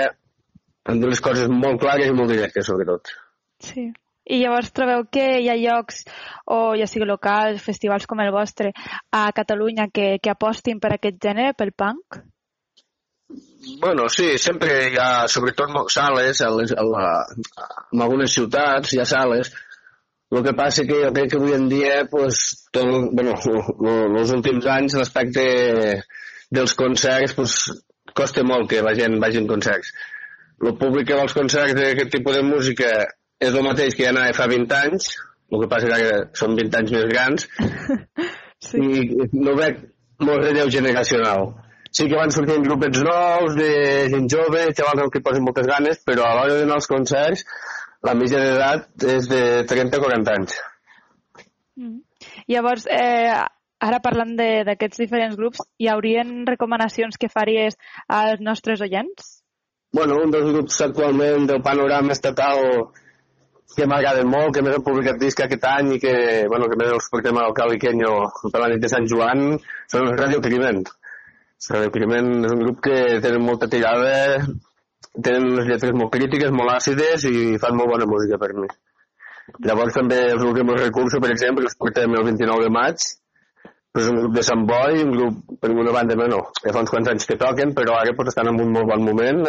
amb 0.92 1.07
les 1.09 1.22
coses 1.24 1.50
molt 1.50 1.80
clares 1.80 2.11
i 2.11 2.16
molt 2.16 2.33
directes, 2.35 2.66
sobretot. 2.68 3.14
Sí. 3.64 3.88
I 4.24 4.38
llavors 4.40 4.70
trobeu 4.72 5.04
que 5.12 5.24
hi 5.42 5.50
ha 5.52 5.56
llocs, 5.60 6.04
o 6.48 6.74
ja 6.80 6.87
sigui 6.88 7.08
locals, 7.08 7.60
festivals 7.64 8.06
com 8.08 8.22
el 8.24 8.32
vostre, 8.32 8.72
a 9.12 9.26
Catalunya 9.37 9.90
que, 9.92 10.14
que 10.22 10.32
apostin 10.32 10.80
per 10.80 10.94
aquest 10.94 11.20
gènere, 11.20 11.52
pel 11.58 11.74
punk? 11.76 12.22
Bueno, 13.80 14.08
sí, 14.08 14.38
sempre 14.38 14.72
hi 14.88 14.98
ha, 15.00 15.26
sobretot 15.28 15.72
sales, 15.92 16.40
a 16.40 16.50
les, 16.56 16.72
a 16.72 16.84
la, 16.84 17.06
en 17.92 18.02
algunes 18.04 18.32
ciutats 18.32 18.92
hi 18.92 19.00
ha 19.00 19.06
sales. 19.08 19.52
El 20.34 20.42
que 20.42 20.54
passa 20.56 20.82
que 20.88 20.98
jo 21.04 21.12
crec 21.14 21.30
que 21.30 21.38
avui 21.38 21.52
en 21.54 21.68
dia, 21.68 22.04
pues, 22.10 22.40
tot, 22.74 23.10
bueno, 23.12 23.37
els 24.20 24.32
últims 24.34 24.68
anys, 24.76 24.96
l'aspecte 24.98 25.44
dels 26.54 26.74
concerts, 26.80 27.37
pues, 27.37 27.58
costa 28.16 28.44
molt 28.46 28.70
que 28.70 28.82
la 28.84 28.94
gent 28.96 29.18
vagi 29.20 29.40
en 29.42 29.50
concerts. 29.50 29.92
El 30.64 30.76
públic 30.80 31.08
que 31.08 31.18
va 31.18 31.26
als 31.26 31.37
concerts 31.37 31.76
d'aquest 31.76 32.12
tipus 32.14 32.38
de 32.38 32.44
música 32.46 32.90
és 33.40 33.54
el 33.54 33.64
mateix 33.66 33.94
que 33.96 34.04
ja 34.06 34.12
anava 34.14 34.34
fa 34.36 34.46
20 34.50 34.76
anys, 34.78 35.08
el 35.52 35.60
que 35.62 35.68
passa 35.70 35.88
que 35.90 35.96
ara 35.98 36.22
són 36.38 36.54
20 36.58 36.78
anys 36.80 36.94
més 36.96 37.06
grans, 37.10 37.48
Sí. 38.64 38.78
i 38.80 39.26
no 39.36 39.52
veig 39.58 39.82
molt 40.24 40.40
relleu 40.46 40.70
generacional. 40.72 41.50
Sí 41.94 42.06
que 42.08 42.16
van 42.16 42.32
sortint 42.32 42.64
grupets 42.64 43.02
nous, 43.04 43.56
de 43.58 43.68
gent 44.10 44.28
jove, 44.32 44.62
xavals 44.74 45.10
que 45.12 45.20
posen 45.22 45.44
moltes 45.44 45.66
ganes, 45.68 46.00
però 46.06 46.24
a 46.26 46.32
l'hora 46.38 46.56
d'anar 46.62 46.78
als 46.78 46.88
concerts, 46.90 47.44
la 48.02 48.14
mitjana 48.16 48.46
d'edat 48.54 49.04
és 49.16 49.28
de 49.30 49.42
30 49.68 50.00
o 50.00 50.02
40 50.06 50.32
anys. 50.38 50.56
Llavors, 52.48 52.86
eh, 52.90 53.36
ara 53.84 54.00
parlant 54.00 54.34
de- 54.38 54.64
d'aquests 54.64 54.98
diferents 55.04 55.36
grups, 55.36 55.60
hi 55.78 55.88
haurien 55.92 56.46
recomanacions 56.46 57.18
que 57.20 57.28
faries 57.28 57.76
als 58.08 58.40
nostres 58.40 58.80
oients? 58.80 59.42
Bueno, 59.92 60.16
un 60.24 60.30
dels 60.30 60.50
grups 60.52 60.80
actualment 60.80 61.46
del 61.46 61.62
panorama 61.62 62.12
estatal 62.12 62.90
que 63.76 63.87
m'agraden 63.90 64.28
molt, 64.30 64.52
que 64.54 64.62
han 64.62 64.84
publicat 64.87 65.18
disc 65.20 65.40
aquest 65.40 65.64
any 65.68 65.94
i 65.96 66.00
que, 66.02 66.14
bueno, 66.50 66.68
que 66.70 66.78
més 66.80 66.92
els 66.96 67.08
portem 67.12 67.38
al 67.40 67.54
Caliqueño 67.56 68.12
per 68.50 68.62
la 68.62 68.68
nit 68.72 68.82
de 68.82 68.90
Sant 68.92 69.08
Joan, 69.10 69.56
són 69.90 70.12
Radio 70.18 70.42
Criment. 70.44 70.84
Radio 71.70 71.90
Criment 71.94 72.30
és 72.44 72.54
un 72.54 72.62
grup 72.64 72.80
que 72.84 72.96
tenen 73.24 73.44
molta 73.44 73.68
tirada, 73.72 74.40
tenen 75.14 75.50
unes 75.52 75.68
lletres 75.70 75.94
molt 75.96 76.12
crítiques, 76.14 76.52
molt 76.52 76.74
àcides 76.74 77.26
i 77.30 77.58
fan 77.62 77.76
molt 77.78 77.94
bona 77.94 78.08
música 78.10 78.40
per 78.40 78.52
mi. 78.56 78.68
Llavors 79.64 79.96
també 79.96 80.20
els 80.32 80.42
últims 80.44 80.80
recursos, 80.80 81.20
per 81.20 81.30
exemple, 81.32 81.68
els 81.68 81.76
portem 81.76 82.16
el 82.16 82.26
29 82.30 82.64
de 82.64 82.72
maig, 82.72 83.04
és 83.94 84.06
un 84.10 84.16
grup 84.18 84.32
de 84.34 84.42
Sant 84.42 84.64
Boi, 84.66 85.02
un 85.04 85.12
grup 85.14 85.58
per 85.62 85.70
una 85.70 85.92
banda, 85.94 86.16
bueno, 86.18 86.40
ja 86.64 86.72
fa 86.74 86.82
uns 86.82 86.90
quants 86.90 87.10
anys 87.12 87.28
que 87.30 87.38
toquen, 87.38 87.74
però 87.76 87.94
ara 88.00 88.14
pues, 88.16 88.32
estan 88.32 88.50
en 88.50 88.58
un 88.64 88.72
molt 88.74 88.88
bon 88.90 89.04
moment. 89.06 89.44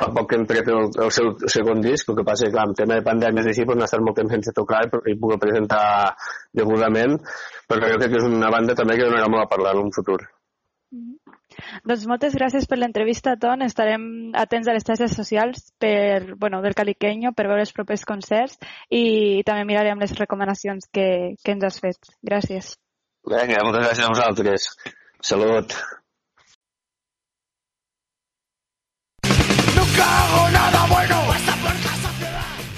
Fa 0.00 0.08
poc 0.16 0.30
que 0.30 0.38
hem 0.38 0.46
tret 0.48 0.68
el, 0.72 0.88
el 1.04 1.10
seu 1.12 1.34
segon 1.52 1.82
disc, 1.84 2.08
el 2.08 2.16
que 2.16 2.24
passa 2.24 2.46
és 2.46 2.54
que 2.54 2.60
amb 2.62 2.76
tema 2.76 2.96
de 2.96 3.04
pandèmies 3.04 3.48
i 3.48 3.52
així 3.52 3.66
pues, 3.68 3.76
no 3.76 3.84
ha 3.84 3.90
estat 3.90 4.04
molt 4.04 4.16
temps 4.16 4.32
sense 4.32 4.54
tocar 4.56 4.86
i, 4.86 4.90
i 5.12 5.16
poder 5.20 5.36
presentar 5.42 5.84
degudament, 6.56 7.18
però 7.68 7.92
jo 7.92 7.98
crec 8.00 8.14
que 8.14 8.22
és 8.22 8.28
una 8.30 8.52
banda 8.54 8.76
també 8.78 8.96
que 8.96 9.10
donarà 9.10 9.28
molt 9.28 9.44
a 9.44 9.50
parlar 9.50 9.76
en 9.76 9.88
un 9.88 9.92
futur. 9.96 10.22
Doncs 11.84 12.06
moltes 12.10 12.34
gràcies 12.38 12.66
per 12.70 12.78
l'entrevista, 12.80 13.36
Ton. 13.42 13.62
Estarem 13.66 14.02
atents 14.38 14.70
a 14.70 14.74
les 14.74 14.86
xarxes 14.86 15.14
socials 15.18 15.68
per, 15.82 16.34
bueno, 16.40 16.62
del 16.64 16.76
Caliqueño 16.78 17.34
per 17.36 17.46
veure 17.50 17.66
els 17.66 17.74
propers 17.76 18.06
concerts 18.08 18.58
i 18.88 19.42
també 19.46 19.68
mirarem 19.68 20.00
les 20.02 20.16
recomanacions 20.18 20.88
que, 20.94 21.08
que 21.44 21.56
ens 21.56 21.68
has 21.68 21.80
fet. 21.84 22.12
Gràcies. 22.26 22.74
Vinga, 23.28 23.64
moltes 23.66 23.86
gràcies 23.86 24.06
a 24.06 24.12
vosaltres. 24.14 24.70
Salut. 25.20 25.76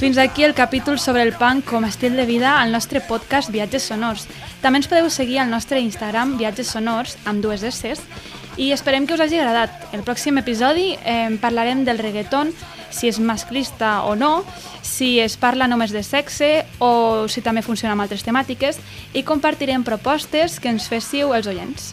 Fins 0.02 0.18
aquí 0.18 0.42
el 0.42 0.52
capítol 0.52 0.98
sobre 0.98 1.22
el 1.22 1.30
punk 1.32 1.64
com 1.70 1.84
a 1.84 1.88
estil 1.88 2.16
de 2.18 2.24
vida 2.26 2.56
al 2.60 2.72
nostre 2.72 3.00
podcast 3.00 3.52
Viatges 3.54 3.84
Sonors. 3.86 4.24
També 4.58 4.80
ens 4.80 4.88
podeu 4.90 5.06
seguir 5.14 5.38
al 5.38 5.48
nostre 5.52 5.78
Instagram 5.78 6.34
Viatges 6.40 6.72
Sonors 6.74 7.14
amb 7.22 7.38
dues 7.38 7.62
S 7.62 7.94
i 8.58 8.72
esperem 8.74 9.06
que 9.06 9.14
us 9.14 9.22
hagi 9.22 9.38
agradat. 9.38 9.94
El 9.94 10.02
pròxim 10.02 10.42
episodi 10.42 10.96
eh, 10.98 11.30
parlarem 11.40 11.86
del 11.86 12.02
reggaeton, 12.02 12.50
si 12.90 13.14
és 13.14 13.22
masclista 13.22 14.00
o 14.02 14.16
no, 14.18 14.42
si 14.82 15.20
es 15.22 15.38
parla 15.38 15.70
només 15.70 15.94
de 15.94 16.02
sexe 16.02 16.66
o 16.82 17.28
si 17.30 17.40
també 17.40 17.62
funciona 17.62 17.94
amb 17.94 18.02
altres 18.02 18.26
temàtiques 18.26 18.82
i 19.14 19.22
compartirem 19.22 19.86
propostes 19.86 20.58
que 20.58 20.74
ens 20.74 20.90
féssiu 20.90 21.30
els 21.30 21.46
oients. 21.46 21.92